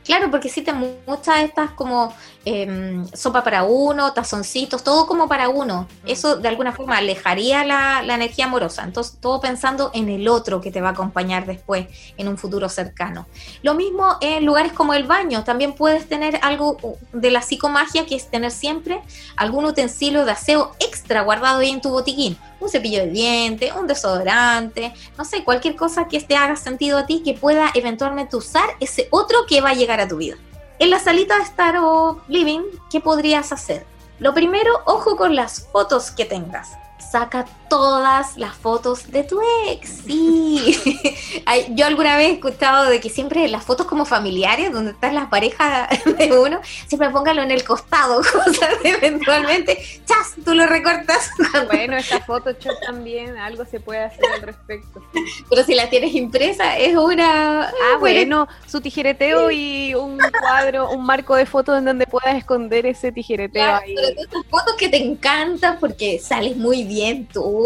Claro, 0.04 0.30
porque 0.30 0.48
existen 0.48 0.98
muchas 1.06 1.44
estas 1.44 1.72
como 1.72 2.14
em, 2.44 3.06
sopa 3.12 3.44
para 3.44 3.64
uno, 3.64 4.12
tazoncitos, 4.12 4.82
todo 4.82 5.06
como 5.06 5.28
para 5.28 5.50
uno. 5.50 5.86
Eso 6.06 6.36
de 6.36 6.48
alguna 6.48 6.72
forma 6.72 6.96
alejaría 6.96 7.64
la, 7.64 8.02
la, 8.02 8.14
energía 8.14 8.46
amorosa. 8.46 8.82
Entonces, 8.82 9.18
todo 9.20 9.40
pensando 9.40 9.90
en 9.92 10.08
el 10.08 10.26
otro 10.26 10.60
que 10.60 10.70
te 10.70 10.80
va 10.80 10.88
a 10.88 10.92
acompañar 10.92 11.44
después 11.46 11.86
en 12.16 12.28
un 12.28 12.38
futuro 12.38 12.68
cercano. 12.68 13.26
Lo 13.62 13.74
mismo 13.74 14.16
en 14.22 14.46
lugares 14.46 14.72
como 14.72 14.94
el 14.94 15.04
baño. 15.04 15.44
También 15.44 15.74
puedes 15.74 16.08
tener 16.08 16.40
algo 16.42 16.78
de 17.12 17.30
la 17.30 17.42
psicomagia, 17.42 18.06
que 18.06 18.16
es 18.16 18.30
tener 18.30 18.52
siempre 18.52 19.02
algún 19.36 19.66
utensilio 19.66 20.24
de 20.24 20.32
aseo 20.32 20.72
extra 20.80 21.20
guardado 21.22 21.58
ahí 21.58 21.70
en 21.70 21.82
tu 21.82 21.90
botiquín 21.90 22.38
un 22.60 22.68
cepillo 22.68 23.00
de 23.00 23.10
diente, 23.10 23.72
un 23.72 23.86
desodorante, 23.86 24.92
no 25.18 25.24
sé, 25.24 25.42
cualquier 25.44 25.76
cosa 25.76 26.06
que 26.06 26.20
te 26.20 26.36
haga 26.36 26.56
sentido 26.56 26.98
a 26.98 27.06
ti 27.06 27.22
que 27.24 27.34
pueda 27.34 27.70
eventualmente 27.74 28.36
usar 28.36 28.68
ese 28.78 29.08
otro 29.10 29.46
que 29.48 29.60
va 29.60 29.70
a 29.70 29.74
llegar 29.74 30.00
a 30.00 30.08
tu 30.08 30.18
vida. 30.18 30.36
En 30.78 30.90
la 30.90 30.98
salita 30.98 31.36
de 31.36 31.42
estar 31.42 31.76
o 31.78 32.20
living, 32.28 32.62
¿qué 32.90 33.00
podrías 33.00 33.52
hacer? 33.52 33.84
Lo 34.18 34.34
primero, 34.34 34.70
ojo 34.84 35.16
con 35.16 35.34
las 35.34 35.66
fotos 35.72 36.10
que 36.10 36.24
tengas 36.24 36.70
saca 37.10 37.46
todas 37.70 38.36
las 38.36 38.54
fotos 38.56 39.10
de 39.10 39.22
tu 39.22 39.40
ex. 39.68 40.02
Sí. 40.04 40.76
Yo 41.70 41.86
alguna 41.86 42.16
vez 42.16 42.28
he 42.28 42.32
escuchado 42.32 42.90
de 42.90 43.00
que 43.00 43.08
siempre 43.08 43.48
las 43.48 43.64
fotos 43.64 43.86
como 43.86 44.04
familiares, 44.04 44.72
donde 44.72 44.90
están 44.90 45.14
las 45.14 45.28
parejas 45.28 45.88
de 46.18 46.38
uno, 46.38 46.60
siempre 46.88 47.08
póngalo 47.10 47.42
en 47.42 47.52
el 47.52 47.64
costado, 47.64 48.16
cosas 48.32 48.70
eventualmente, 48.82 49.78
chas, 50.04 50.34
tú 50.44 50.54
lo 50.54 50.66
recortas. 50.66 51.30
Bueno, 51.68 51.96
esa 51.96 52.20
foto 52.20 52.50
yo 52.58 52.72
también, 52.84 53.38
algo 53.38 53.64
se 53.64 53.78
puede 53.78 54.02
hacer 54.02 54.24
al 54.34 54.42
respecto. 54.42 55.02
Pero 55.48 55.64
si 55.64 55.74
la 55.74 55.88
tienes 55.88 56.14
impresa, 56.14 56.76
es 56.76 56.96
una... 56.96 57.68
Ah, 57.68 57.96
bueno, 58.00 58.48
su 58.66 58.80
tijereteo 58.80 59.50
y 59.52 59.94
un 59.94 60.18
cuadro, 60.18 60.90
un 60.90 61.06
marco 61.06 61.36
de 61.36 61.46
fotos 61.46 61.78
en 61.78 61.84
donde 61.84 62.06
puedas 62.06 62.36
esconder 62.36 62.84
ese 62.86 63.12
tijereteo 63.12 63.76
ahí. 63.76 63.94
esas 63.94 64.44
fotos 64.50 64.74
que 64.74 64.88
te 64.88 64.96
encantan 64.96 65.78
porque 65.78 66.18
sales 66.18 66.56
muy 66.56 66.82
bien 66.82 67.26
tú 67.26 67.59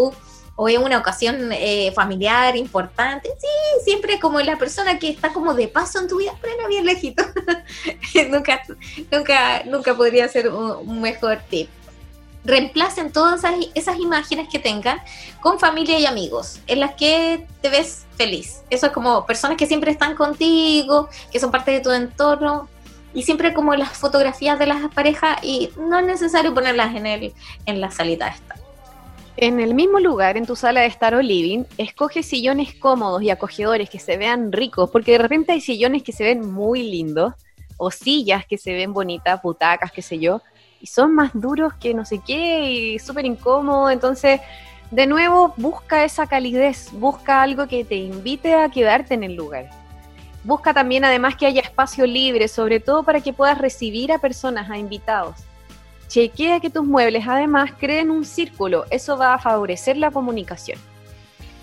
o 0.55 0.69
en 0.69 0.81
una 0.81 0.97
ocasión 0.97 1.51
eh, 1.51 1.91
familiar 1.93 2.55
importante, 2.55 3.29
sí, 3.39 3.83
siempre 3.83 4.19
como 4.19 4.39
la 4.39 4.57
persona 4.57 4.97
que 4.99 5.09
está 5.09 5.33
como 5.33 5.53
de 5.53 5.67
paso 5.67 5.99
en 5.99 6.07
tu 6.07 6.17
vida, 6.17 6.33
frena 6.39 6.67
bien 6.67 6.85
lejito. 6.85 7.23
nunca, 8.29 8.61
nunca, 9.11 9.63
nunca 9.65 9.95
podría 9.95 10.27
ser 10.29 10.49
un, 10.49 11.01
mejor 11.01 11.39
tip. 11.49 11.69
Reemplacen 12.45 13.11
todas 13.11 13.39
esas, 13.39 13.55
esas, 13.73 13.97
imágenes 13.97 14.47
que 14.49 14.59
tengan 14.59 14.99
con 15.41 15.59
familia 15.59 15.99
y 15.99 16.05
amigos, 16.05 16.59
en 16.67 16.79
las 16.79 16.93
que 16.93 17.45
te 17.61 17.69
ves 17.69 18.05
feliz. 18.17 18.61
Eso 18.69 18.85
es 18.85 18.91
como 18.93 19.25
personas 19.25 19.57
que 19.57 19.65
siempre 19.65 19.91
están 19.91 20.15
contigo, 20.15 21.09
que 21.31 21.39
son 21.39 21.51
parte 21.51 21.71
de 21.71 21.79
tu 21.81 21.91
entorno, 21.91 22.69
y 23.13 23.23
siempre 23.23 23.53
como 23.53 23.73
las 23.75 23.97
fotografías 23.97 24.59
de 24.59 24.67
las 24.67 24.93
parejas 24.93 25.39
y 25.41 25.71
no 25.77 25.99
es 25.99 26.05
necesario 26.05 26.53
ponerlas 26.53 26.95
en 26.95 27.05
el 27.05 27.33
en 27.65 27.81
la 27.81 27.89
salita 27.89 28.27
esta. 28.27 28.55
En 29.37 29.59
el 29.59 29.73
mismo 29.73 29.99
lugar, 29.99 30.37
en 30.37 30.45
tu 30.45 30.55
sala 30.55 30.81
de 30.81 30.87
estar 30.87 31.13
o 31.13 31.21
living, 31.21 31.65
escoge 31.77 32.23
sillones 32.23 32.73
cómodos 32.73 33.21
y 33.21 33.29
acogedores 33.29 33.89
que 33.89 33.99
se 33.99 34.15
vean 34.15 34.53
ricos, 34.53 34.89
porque 34.89 35.11
de 35.11 35.17
repente 35.17 35.51
hay 35.51 35.59
sillones 35.59 36.03
que 36.03 36.13
se 36.13 36.23
ven 36.23 36.53
muy 36.53 36.83
lindos, 36.83 37.33
o 37.75 37.91
sillas 37.91 38.45
que 38.45 38.57
se 38.57 38.73
ven 38.73 38.93
bonitas, 38.93 39.41
butacas, 39.41 39.91
qué 39.91 40.01
sé 40.01 40.19
yo, 40.19 40.41
y 40.79 40.87
son 40.87 41.13
más 41.13 41.31
duros 41.33 41.73
que 41.73 41.93
no 41.93 42.05
sé 42.05 42.21
qué 42.25 42.71
y 42.71 42.99
súper 42.99 43.25
incómodos. 43.25 43.91
Entonces, 43.91 44.39
de 44.89 45.05
nuevo, 45.05 45.53
busca 45.57 46.05
esa 46.05 46.27
calidez, 46.27 46.89
busca 46.93 47.41
algo 47.41 47.67
que 47.67 47.83
te 47.83 47.95
invite 47.95 48.53
a 48.53 48.69
quedarte 48.69 49.15
en 49.15 49.23
el 49.23 49.35
lugar. 49.35 49.69
Busca 50.45 50.73
también 50.73 51.03
además 51.03 51.35
que 51.35 51.47
haya 51.47 51.59
espacio 51.59 52.05
libre, 52.05 52.47
sobre 52.47 52.79
todo 52.79 53.03
para 53.03 53.19
que 53.19 53.33
puedas 53.33 53.57
recibir 53.57 54.13
a 54.13 54.19
personas, 54.19 54.69
a 54.69 54.77
invitados. 54.77 55.35
Chequea 56.15 56.61
que 56.61 56.69
tus 56.69 56.85
muebles 56.85 57.27
además 57.27 57.71
creen 57.77 58.09
un 58.09 58.23
círculo, 58.23 58.85
eso 58.89 59.17
va 59.17 59.33
a 59.33 59.37
favorecer 59.37 59.97
la 59.97 60.11
comunicación. 60.11 60.79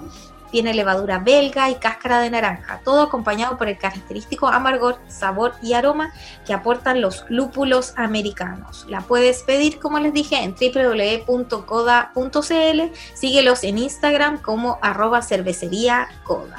tiene 0.51 0.73
levadura 0.73 1.19
belga 1.19 1.69
y 1.69 1.75
cáscara 1.75 2.19
de 2.19 2.29
naranja, 2.29 2.81
todo 2.83 3.01
acompañado 3.01 3.57
por 3.57 3.67
el 3.67 3.77
característico 3.77 4.47
amargor, 4.47 4.99
sabor 5.07 5.53
y 5.61 5.73
aroma 5.73 6.13
que 6.45 6.53
aportan 6.53 7.01
los 7.01 7.25
lúpulos 7.29 7.93
americanos. 7.95 8.85
La 8.89 9.01
puedes 9.01 9.43
pedir, 9.43 9.79
como 9.79 9.99
les 9.99 10.13
dije, 10.13 10.37
en 10.43 10.55
www.coda.cl. 10.55 11.61
Síguelos 13.13 13.63
en 13.63 13.77
Instagram 13.77 14.41
como 14.41 14.79
arroba 14.81 15.21
cervecería 15.21 16.07
coda. 16.23 16.57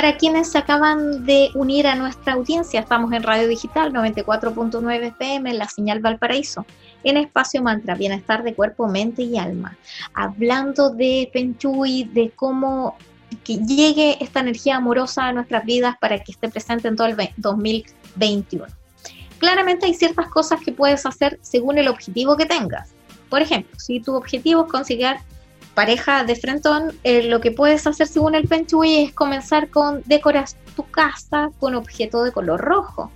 Para 0.00 0.16
quienes 0.16 0.50
se 0.50 0.56
acaban 0.56 1.26
de 1.26 1.50
unir 1.54 1.86
a 1.86 1.94
nuestra 1.94 2.32
audiencia, 2.32 2.80
estamos 2.80 3.12
en 3.12 3.22
Radio 3.22 3.46
Digital 3.46 3.92
94.9 3.92 5.08
FM, 5.08 5.50
en 5.50 5.58
la 5.58 5.68
señal 5.68 6.00
Valparaíso, 6.00 6.64
en 7.04 7.18
Espacio 7.18 7.62
Mantra, 7.62 7.96
Bienestar 7.96 8.42
de 8.42 8.54
Cuerpo, 8.54 8.88
Mente 8.88 9.22
y 9.22 9.36
Alma, 9.36 9.76
hablando 10.14 10.88
de 10.88 11.28
Feng 11.34 11.54
Shui, 11.58 12.04
de 12.04 12.30
cómo 12.30 12.96
que 13.44 13.58
llegue 13.58 14.22
esta 14.22 14.40
energía 14.40 14.76
amorosa 14.76 15.26
a 15.26 15.32
nuestras 15.32 15.64
vidas 15.64 15.96
para 16.00 16.18
que 16.18 16.32
esté 16.32 16.48
presente 16.48 16.88
en 16.88 16.96
todo 16.96 17.06
el 17.06 17.16
2021. 17.36 18.66
Claramente 19.38 19.86
hay 19.86 19.94
ciertas 19.94 20.28
cosas 20.28 20.60
que 20.60 20.72
puedes 20.72 21.06
hacer 21.06 21.38
según 21.42 21.78
el 21.78 21.88
objetivo 21.88 22.36
que 22.36 22.46
tengas. 22.46 22.90
Por 23.28 23.40
ejemplo, 23.40 23.78
si 23.78 24.00
tu 24.00 24.14
objetivo 24.14 24.64
es 24.64 24.70
conseguir 24.70 25.16
pareja 25.74 26.24
de 26.24 26.36
frentón, 26.36 26.92
eh, 27.04 27.22
lo 27.22 27.40
que 27.40 27.52
puedes 27.52 27.86
hacer 27.86 28.06
según 28.06 28.34
el 28.34 28.48
Feng 28.48 28.66
es 28.84 29.12
comenzar 29.12 29.70
con 29.70 30.02
decorar 30.04 30.46
tu 30.76 30.84
casa 30.90 31.50
con 31.58 31.74
objeto 31.74 32.22
de 32.22 32.32
color 32.32 32.60
rojo. 32.60 33.10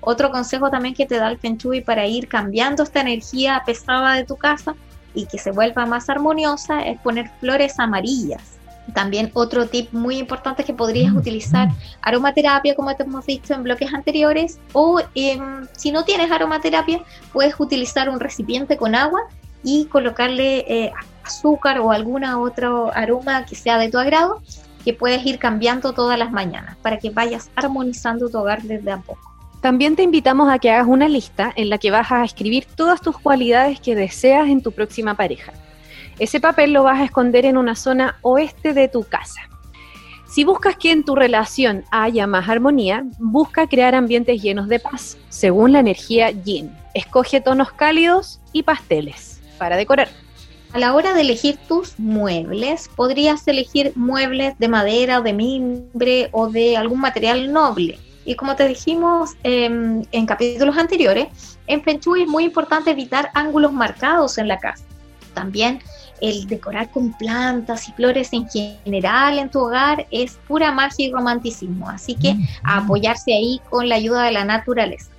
Otro 0.00 0.30
consejo 0.30 0.70
también 0.70 0.94
que 0.94 1.06
te 1.06 1.16
da 1.16 1.30
el 1.30 1.38
Feng 1.38 1.58
para 1.84 2.06
ir 2.06 2.28
cambiando 2.28 2.82
esta 2.82 3.00
energía 3.00 3.62
pesada 3.64 4.14
de 4.14 4.24
tu 4.24 4.36
casa 4.36 4.76
y 5.14 5.26
que 5.26 5.38
se 5.38 5.50
vuelva 5.50 5.86
más 5.86 6.10
armoniosa 6.10 6.82
es 6.82 7.00
poner 7.00 7.30
flores 7.40 7.78
amarillas 7.78 8.53
también 8.92 9.30
otro 9.34 9.66
tip 9.66 9.92
muy 9.92 10.18
importante 10.18 10.64
que 10.64 10.74
podrías 10.74 11.12
mm, 11.12 11.16
utilizar 11.16 11.68
aromaterapia, 12.02 12.74
como 12.74 12.94
te 12.94 13.04
hemos 13.04 13.24
dicho 13.24 13.54
en 13.54 13.62
bloques 13.62 13.92
anteriores, 13.92 14.58
o 14.72 15.00
em, 15.14 15.66
si 15.72 15.90
no 15.90 16.04
tienes 16.04 16.30
aromaterapia, 16.30 17.00
puedes 17.32 17.58
utilizar 17.58 18.08
un 18.08 18.20
recipiente 18.20 18.76
con 18.76 18.94
agua 18.94 19.20
y 19.62 19.86
colocarle 19.86 20.58
eh, 20.68 20.92
azúcar 21.24 21.80
o 21.80 21.90
alguna 21.90 22.38
otro 22.38 22.92
aroma 22.94 23.46
que 23.46 23.54
sea 23.54 23.78
de 23.78 23.90
tu 23.90 23.98
agrado, 23.98 24.42
que 24.84 24.92
puedes 24.92 25.24
ir 25.24 25.38
cambiando 25.38 25.94
todas 25.94 26.18
las 26.18 26.30
mañanas 26.30 26.76
para 26.82 26.98
que 26.98 27.08
vayas 27.10 27.50
armonizando 27.56 28.28
tu 28.28 28.38
hogar 28.38 28.62
desde 28.62 28.92
a 28.92 28.98
poco. 28.98 29.34
También 29.62 29.96
te 29.96 30.02
invitamos 30.02 30.52
a 30.52 30.58
que 30.58 30.70
hagas 30.70 30.86
una 30.86 31.08
lista 31.08 31.50
en 31.56 31.70
la 31.70 31.78
que 31.78 31.90
vas 31.90 32.12
a 32.12 32.22
escribir 32.22 32.66
todas 32.66 33.00
tus 33.00 33.18
cualidades 33.18 33.80
que 33.80 33.94
deseas 33.94 34.48
en 34.48 34.62
tu 34.62 34.72
próxima 34.72 35.14
pareja. 35.14 35.54
Ese 36.18 36.40
papel 36.40 36.72
lo 36.72 36.84
vas 36.84 37.00
a 37.00 37.04
esconder 37.04 37.44
en 37.44 37.56
una 37.56 37.74
zona 37.74 38.18
oeste 38.22 38.72
de 38.72 38.88
tu 38.88 39.02
casa. 39.04 39.40
Si 40.26 40.44
buscas 40.44 40.76
que 40.76 40.90
en 40.90 41.04
tu 41.04 41.14
relación 41.14 41.84
haya 41.90 42.26
más 42.26 42.48
armonía, 42.48 43.04
busca 43.18 43.68
crear 43.68 43.94
ambientes 43.94 44.42
llenos 44.42 44.68
de 44.68 44.80
paz, 44.80 45.16
según 45.28 45.72
la 45.72 45.80
energía 45.80 46.30
yin. 46.30 46.76
Escoge 46.92 47.40
tonos 47.40 47.72
cálidos 47.72 48.40
y 48.52 48.64
pasteles 48.64 49.40
para 49.58 49.76
decorar. 49.76 50.08
A 50.72 50.80
la 50.80 50.92
hora 50.92 51.14
de 51.14 51.20
elegir 51.20 51.56
tus 51.68 51.98
muebles, 52.00 52.90
podrías 52.96 53.46
elegir 53.46 53.92
muebles 53.94 54.58
de 54.58 54.66
madera 54.66 55.20
de 55.20 55.32
mimbre 55.32 56.30
o 56.32 56.48
de 56.48 56.76
algún 56.76 56.98
material 56.98 57.52
noble. 57.52 58.00
Y 58.24 58.34
como 58.34 58.56
te 58.56 58.66
dijimos 58.66 59.36
em, 59.44 60.02
en 60.10 60.26
capítulos 60.26 60.76
anteriores, 60.76 61.28
en 61.68 61.82
Feng 61.84 62.00
Shui 62.00 62.22
es 62.22 62.28
muy 62.28 62.42
importante 62.42 62.90
evitar 62.90 63.30
ángulos 63.34 63.72
marcados 63.72 64.36
en 64.38 64.48
la 64.48 64.58
casa. 64.58 64.84
También 65.32 65.80
el 66.28 66.46
decorar 66.46 66.90
con 66.90 67.12
plantas 67.12 67.88
y 67.88 67.92
flores 67.92 68.32
en 68.32 68.48
general 68.48 69.38
en 69.38 69.50
tu 69.50 69.60
hogar 69.60 70.06
es 70.10 70.38
pura 70.48 70.72
magia 70.72 71.06
y 71.06 71.12
romanticismo. 71.12 71.88
Así 71.88 72.14
que 72.14 72.36
a 72.62 72.78
apoyarse 72.78 73.34
ahí 73.34 73.60
con 73.68 73.88
la 73.88 73.96
ayuda 73.96 74.22
de 74.24 74.32
la 74.32 74.44
naturaleza. 74.44 75.10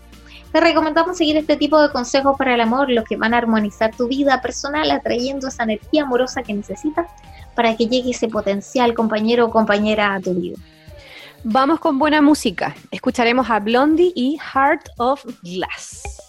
Te 0.51 0.61
recomendamos 0.61 1.17
seguir 1.17 1.37
este 1.37 1.57
tipo 1.57 1.81
de 1.81 1.91
consejos 1.91 2.37
para 2.37 2.55
el 2.55 2.61
amor, 2.61 2.89
los 2.89 3.03
que 3.03 3.17
van 3.17 3.33
a 3.33 3.37
armonizar 3.37 3.93
tu 3.95 4.07
vida 4.07 4.41
personal, 4.41 4.89
atrayendo 4.89 5.49
esa 5.49 5.63
energía 5.63 6.03
amorosa 6.03 6.43
que 6.43 6.53
necesitas 6.53 7.07
para 7.55 7.75
que 7.75 7.87
llegue 7.87 8.11
ese 8.11 8.27
potencial 8.27 8.93
compañero 8.93 9.45
o 9.45 9.51
compañera 9.51 10.15
a 10.15 10.19
tu 10.21 10.33
vida. 10.33 10.57
Vamos 11.43 11.79
con 11.79 11.99
buena 11.99 12.21
música. 12.21 12.75
Escucharemos 12.89 13.49
a 13.49 13.59
Blondie 13.59 14.11
y 14.15 14.37
Heart 14.39 14.89
of 14.97 15.23
Glass. 15.43 16.24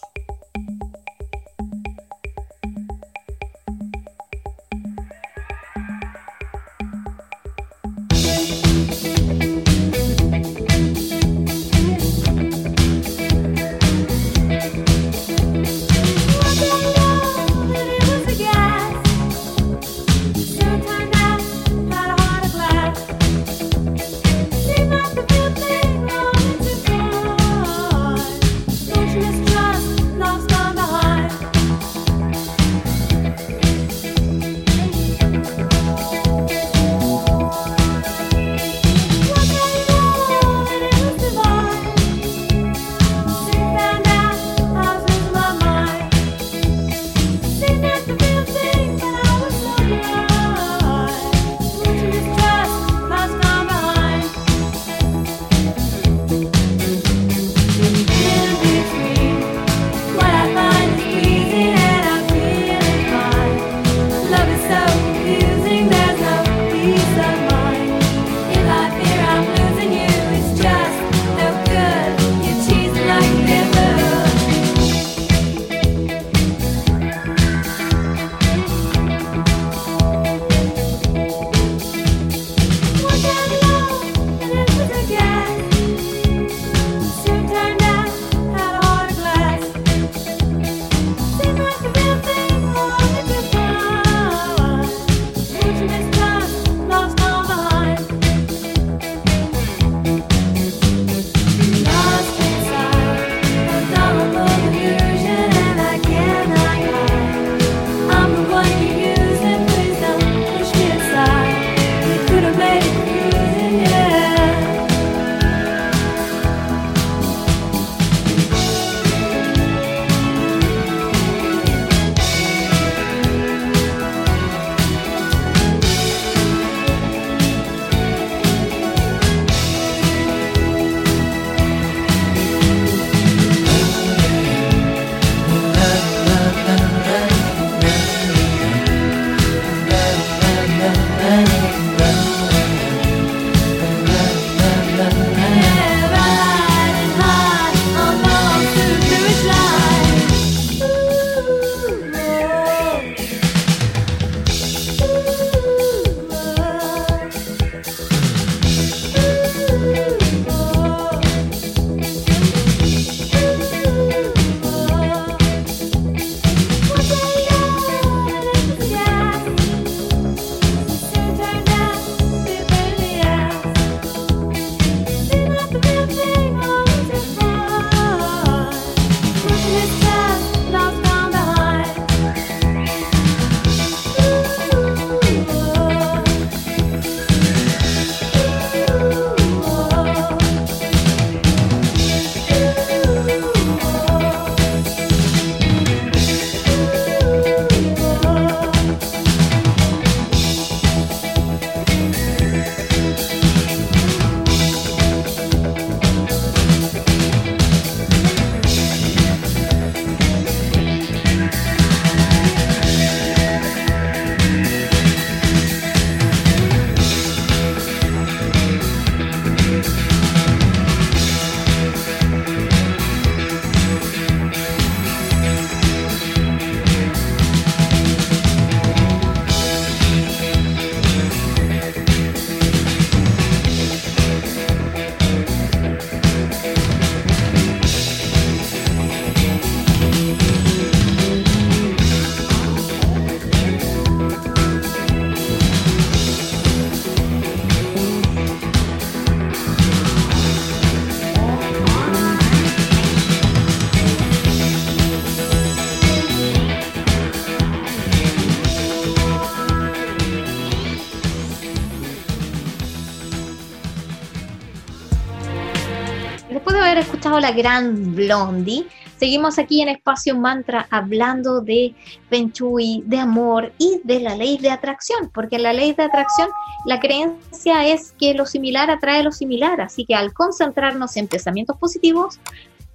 La 267.27 267.51
gran 267.51 268.15
Blondie. 268.15 268.87
Seguimos 269.19 269.59
aquí 269.59 269.83
en 269.83 269.89
Espacio 269.89 270.37
Mantra 270.37 270.87
hablando 270.91 271.61
de 271.61 271.95
Feng 272.31 272.53
Shui, 272.53 273.03
de 273.05 273.19
amor 273.19 273.73
y 273.79 274.01
de 274.05 274.21
la 274.21 274.37
ley 274.37 274.59
de 274.59 274.71
atracción, 274.71 275.31
porque 275.35 275.59
la 275.59 275.73
ley 275.73 275.93
de 275.93 276.05
atracción 276.05 276.49
la 276.87 277.01
creencia 277.01 277.87
es 277.89 278.13
que 278.13 278.33
lo 278.33 278.47
similar 278.47 278.91
atrae 278.91 279.25
lo 279.25 279.33
similar, 279.33 279.81
así 279.81 280.05
que 280.07 280.15
al 280.15 280.33
concentrarnos 280.33 281.17
en 281.17 281.27
pensamientos 281.27 281.77
positivos, 281.77 282.39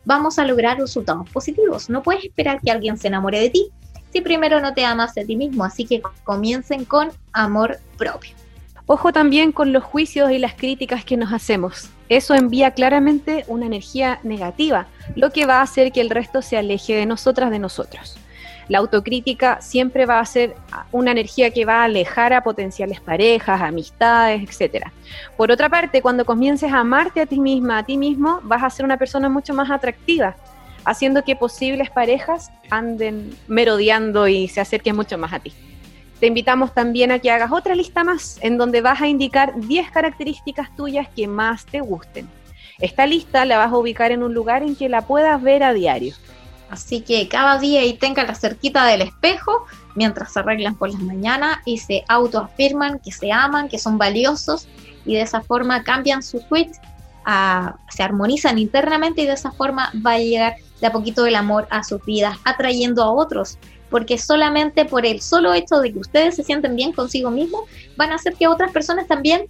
vamos 0.06 0.40
a 0.40 0.46
lograr 0.46 0.80
resultados 0.80 1.30
positivos. 1.30 1.90
No 1.90 2.02
puedes 2.02 2.24
esperar 2.24 2.62
que 2.62 2.72
alguien 2.72 2.98
se 2.98 3.08
enamore 3.08 3.40
de 3.40 3.50
ti 3.50 3.70
si 4.14 4.22
primero 4.22 4.62
no 4.62 4.74
te 4.74 4.86
amas 4.86 5.18
a 5.18 5.24
ti 5.26 5.36
mismo, 5.36 5.66
así 5.66 5.86
que 5.86 6.02
comiencen 6.24 6.86
con 6.86 7.12
amor 7.34 7.80
propio. 7.98 8.32
Ojo 8.86 9.12
también 9.12 9.52
con 9.52 9.74
los 9.74 9.84
juicios 9.84 10.32
y 10.32 10.40
las 10.40 10.54
críticas 10.54 11.06
que 11.06 11.18
nos 11.18 11.32
hacemos. 11.34 11.90
Eso 12.12 12.36
envía 12.36 12.72
claramente 12.72 13.46
una 13.48 13.66
energía 13.66 14.20
negativa, 14.24 14.88
lo 15.16 15.32
que 15.32 15.46
va 15.46 15.60
a 15.60 15.62
hacer 15.62 15.94
que 15.94 16.02
el 16.02 16.10
resto 16.10 16.42
se 16.42 16.58
aleje 16.58 16.94
de 16.94 17.06
nosotras, 17.06 17.52
de 17.52 17.58
nosotros. 17.58 18.18
La 18.68 18.80
autocrítica 18.80 19.62
siempre 19.62 20.06
va 20.06 20.20
a 20.20 20.26
ser 20.26 20.54
una 20.92 21.12
energía 21.12 21.52
que 21.52 21.64
va 21.64 21.76
a 21.76 21.84
alejar 21.86 22.34
a 22.34 22.44
potenciales 22.44 23.00
parejas, 23.00 23.62
amistades, 23.62 24.42
etc. 24.44 24.88
Por 25.38 25.54
otra 25.54 25.70
parte, 25.70 26.02
cuando 26.02 26.26
comiences 26.26 26.74
a 26.74 26.80
amarte 26.80 27.22
a 27.22 27.26
ti 27.26 27.40
misma, 27.40 27.78
a 27.78 27.86
ti 27.86 27.96
mismo, 27.96 28.42
vas 28.44 28.62
a 28.62 28.70
ser 28.70 28.84
una 28.84 28.98
persona 28.98 29.30
mucho 29.30 29.54
más 29.54 29.72
atractiva, 29.72 30.36
haciendo 30.84 31.24
que 31.24 31.38
posibles 31.38 31.92
parejas 31.92 32.52
anden 32.70 33.34
merodeando 33.48 34.28
y 34.28 34.50
se 34.50 34.60
acerquen 34.60 34.98
mucho 34.98 35.18
más 35.18 35.32
a 35.32 35.40
ti. 35.40 35.54
Te 36.22 36.28
invitamos 36.28 36.72
también 36.76 37.12
a 37.12 37.18
que 37.18 37.32
hagas 37.32 37.52
otra 37.52 37.74
lista 37.74 38.04
más 38.04 38.38
en 38.44 38.60
donde 38.60 38.82
vas 38.82 39.02
a 39.02 39.08
indicar 39.08 39.60
10 39.60 39.90
características 39.90 40.74
tuyas 40.76 41.08
que 41.16 41.28
más 41.28 41.66
te 41.66 41.82
gusten. 41.82 42.30
Esta 42.78 43.08
lista 43.08 43.44
la 43.44 43.58
vas 43.58 43.72
a 43.72 43.78
ubicar 43.78 44.12
en 44.12 44.22
un 44.22 44.32
lugar 44.32 44.62
en 44.62 44.76
que 44.76 44.88
la 44.88 45.02
puedas 45.02 45.42
ver 45.42 45.64
a 45.64 45.74
diario. 45.74 46.14
Así 46.70 47.02
que 47.02 47.28
cada 47.28 47.58
día 47.58 47.84
y 47.84 47.98
la 48.00 48.36
cerquita 48.36 48.86
del 48.86 49.02
espejo 49.02 49.66
mientras 49.96 50.32
se 50.32 50.40
arreglan 50.40 50.76
por 50.76 50.92
las 50.92 51.02
mañanas 51.02 51.58
y 51.66 51.80
se 51.80 52.04
autoafirman 52.08 53.00
que 53.00 53.12
se 53.12 53.32
aman, 53.32 53.68
que 53.68 53.80
son 53.80 53.98
valiosos 53.98 54.68
y 55.06 55.16
de 55.16 55.22
esa 55.22 55.42
forma 55.42 55.82
cambian 55.82 56.22
su 56.22 56.40
switch, 56.40 56.74
se 57.90 58.04
armonizan 58.04 58.60
internamente 58.60 59.24
y 59.24 59.26
de 59.26 59.34
esa 59.34 59.52
forma 59.52 59.92
va 60.06 60.12
a 60.12 60.20
llegar 60.20 60.56
de 60.80 60.86
a 60.86 60.92
poquito 60.92 61.26
el 61.26 61.36
amor 61.36 61.68
a 61.72 61.84
sus 61.84 62.06
vidas, 62.06 62.38
atrayendo 62.46 63.02
a 63.02 63.12
otros 63.12 63.58
porque 63.92 64.18
solamente 64.18 64.86
por 64.86 65.06
el 65.06 65.22
solo 65.22 65.54
hecho 65.54 65.80
de 65.80 65.94
que 65.94 66.00
ustedes 66.00 66.36
se 66.36 66.44
sienten 66.44 66.76
bien 66.76 66.94
consigo 66.94 67.30
mismos, 67.30 67.70
van 67.98 68.12
a 68.12 68.16
hacer 68.16 68.34
que 68.34 68.48
otras 68.48 68.72
personas 68.72 69.08
también 69.08 69.46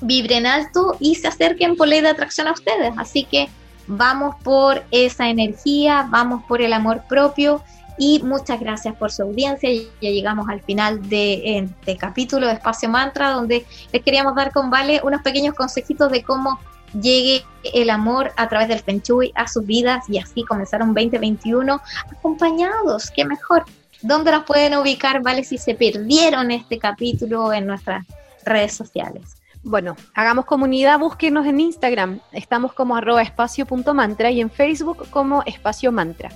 vibren 0.00 0.46
alto 0.46 0.96
y 1.00 1.16
se 1.16 1.26
acerquen 1.26 1.74
por 1.74 1.88
ley 1.88 2.02
de 2.02 2.10
atracción 2.10 2.46
a 2.46 2.52
ustedes. 2.52 2.92
Así 2.98 3.24
que 3.24 3.48
vamos 3.86 4.36
por 4.44 4.84
esa 4.90 5.28
energía, 5.28 6.06
vamos 6.10 6.44
por 6.44 6.60
el 6.60 6.72
amor 6.72 7.02
propio 7.08 7.62
y 7.98 8.20
muchas 8.22 8.60
gracias 8.60 8.94
por 8.96 9.10
su 9.10 9.22
audiencia. 9.22 9.70
Ya 10.00 10.10
llegamos 10.10 10.48
al 10.48 10.60
final 10.60 11.08
de 11.08 11.58
este 11.58 11.96
capítulo 11.96 12.46
de 12.46 12.54
Espacio 12.54 12.88
Mantra, 12.88 13.30
donde 13.30 13.64
les 13.92 14.02
queríamos 14.02 14.34
dar 14.34 14.52
con 14.52 14.70
Vale 14.70 15.00
unos 15.02 15.22
pequeños 15.22 15.54
consejitos 15.54 16.12
de 16.12 16.22
cómo 16.22 16.60
llegue 17.00 17.44
el 17.72 17.90
amor 17.90 18.32
a 18.36 18.48
través 18.48 18.68
del 18.68 18.80
Feng 18.80 19.02
a 19.34 19.48
sus 19.48 19.66
vidas 19.66 20.08
y 20.08 20.18
así 20.18 20.44
comenzar 20.44 20.82
un 20.82 20.94
2021 20.94 21.80
acompañados, 22.10 23.10
qué 23.10 23.24
mejor. 23.24 23.64
¿Dónde 24.02 24.32
nos 24.32 24.44
pueden 24.44 24.76
ubicar, 24.76 25.22
vale, 25.22 25.44
si 25.44 25.58
se 25.58 25.74
perdieron 25.74 26.50
este 26.50 26.78
capítulo 26.78 27.52
en 27.52 27.66
nuestras 27.66 28.06
redes 28.44 28.74
sociales? 28.74 29.36
Bueno, 29.62 29.96
hagamos 30.14 30.44
comunidad, 30.44 30.98
búsquenos 30.98 31.46
en 31.46 31.58
Instagram, 31.58 32.20
estamos 32.32 32.74
como 32.74 32.96
arroba 32.96 33.22
espacio.mantra 33.22 34.30
y 34.30 34.42
en 34.42 34.50
Facebook 34.50 35.08
como 35.10 35.42
espacio 35.46 35.90
mantra. 35.90 36.30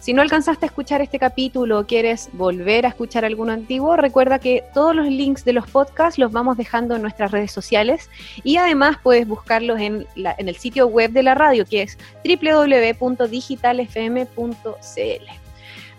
Si 0.00 0.12
no 0.14 0.22
alcanzaste 0.22 0.64
a 0.64 0.68
escuchar 0.68 1.02
este 1.02 1.18
capítulo 1.18 1.78
o 1.78 1.86
quieres 1.86 2.30
volver 2.32 2.86
a 2.86 2.88
escuchar 2.88 3.26
alguno 3.26 3.52
antiguo, 3.52 3.96
recuerda 3.96 4.38
que 4.38 4.64
todos 4.72 4.96
los 4.96 5.06
links 5.06 5.44
de 5.44 5.52
los 5.52 5.70
podcasts 5.70 6.18
los 6.18 6.32
vamos 6.32 6.56
dejando 6.56 6.96
en 6.96 7.02
nuestras 7.02 7.30
redes 7.30 7.52
sociales 7.52 8.08
y 8.42 8.56
además 8.56 8.96
puedes 9.02 9.28
buscarlos 9.28 9.78
en, 9.78 10.06
el 10.16 10.56
sitio 10.56 10.86
web 10.86 11.12
de 11.12 11.22
la 11.22 11.34
radio 11.34 11.66
que 11.66 11.82
es 11.82 11.98
www.digitalfm.cl. 12.24 15.24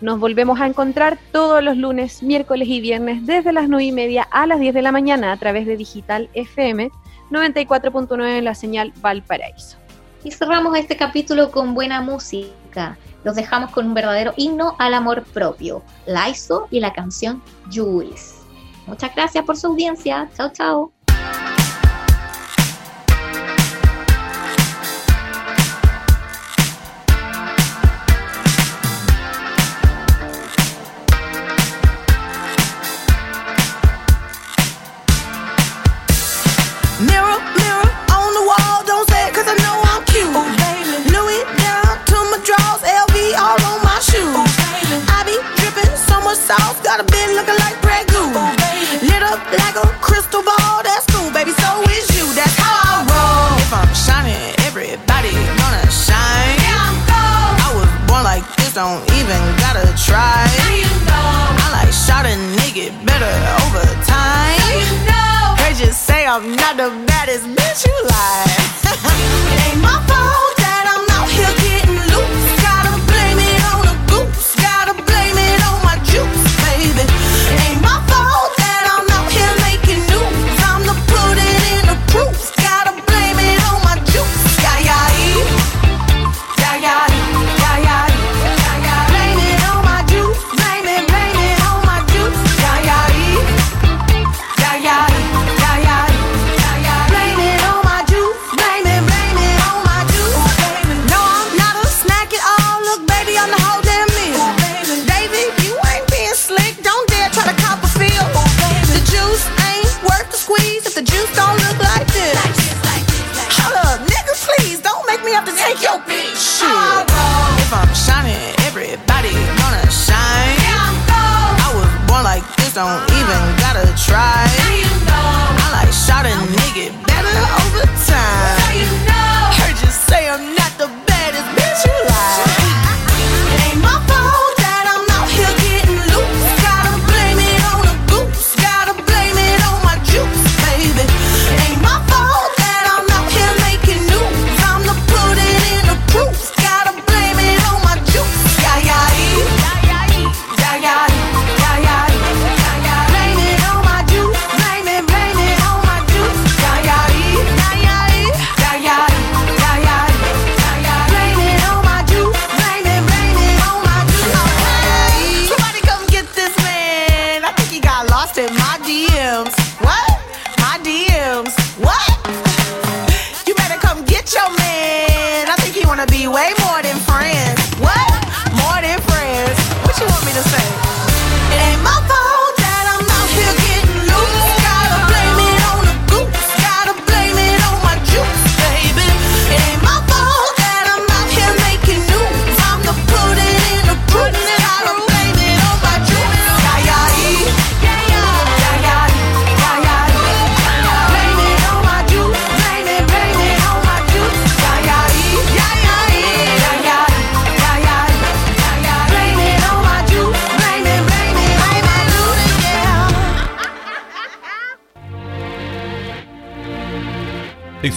Nos 0.01 0.19
volvemos 0.19 0.59
a 0.59 0.65
encontrar 0.65 1.19
todos 1.31 1.63
los 1.63 1.77
lunes, 1.77 2.23
miércoles 2.23 2.67
y 2.67 2.81
viernes 2.81 3.27
desde 3.27 3.53
las 3.53 3.69
9 3.69 3.83
y 3.83 3.91
media 3.91 4.27
a 4.31 4.47
las 4.47 4.59
10 4.59 4.73
de 4.73 4.81
la 4.81 4.91
mañana 4.91 5.31
a 5.31 5.37
través 5.37 5.67
de 5.67 5.77
Digital 5.77 6.27
FM 6.33 6.89
94.9 7.29 8.39
en 8.39 8.45
la 8.45 8.55
señal 8.55 8.93
Valparaíso. 8.99 9.80
Y 10.23 10.31
cerramos 10.31 10.77
este 10.77 10.95
capítulo 10.95 11.51
con 11.51 11.73
buena 11.73 12.01
música 12.01 12.97
los 13.23 13.35
dejamos 13.35 13.71
con 13.71 13.87
un 13.87 13.93
verdadero 13.93 14.33
himno 14.35 14.75
al 14.79 14.93
amor 14.93 15.23
propio, 15.23 15.83
Laiso 16.05 16.67
y 16.71 16.79
la 16.79 16.93
canción 16.93 17.41
Jules. 17.71 18.41
Muchas 18.87 19.13
gracias 19.15 19.45
por 19.45 19.57
su 19.57 19.67
audiencia. 19.67 20.29
Chao, 20.35 20.49
chao. 20.51 20.91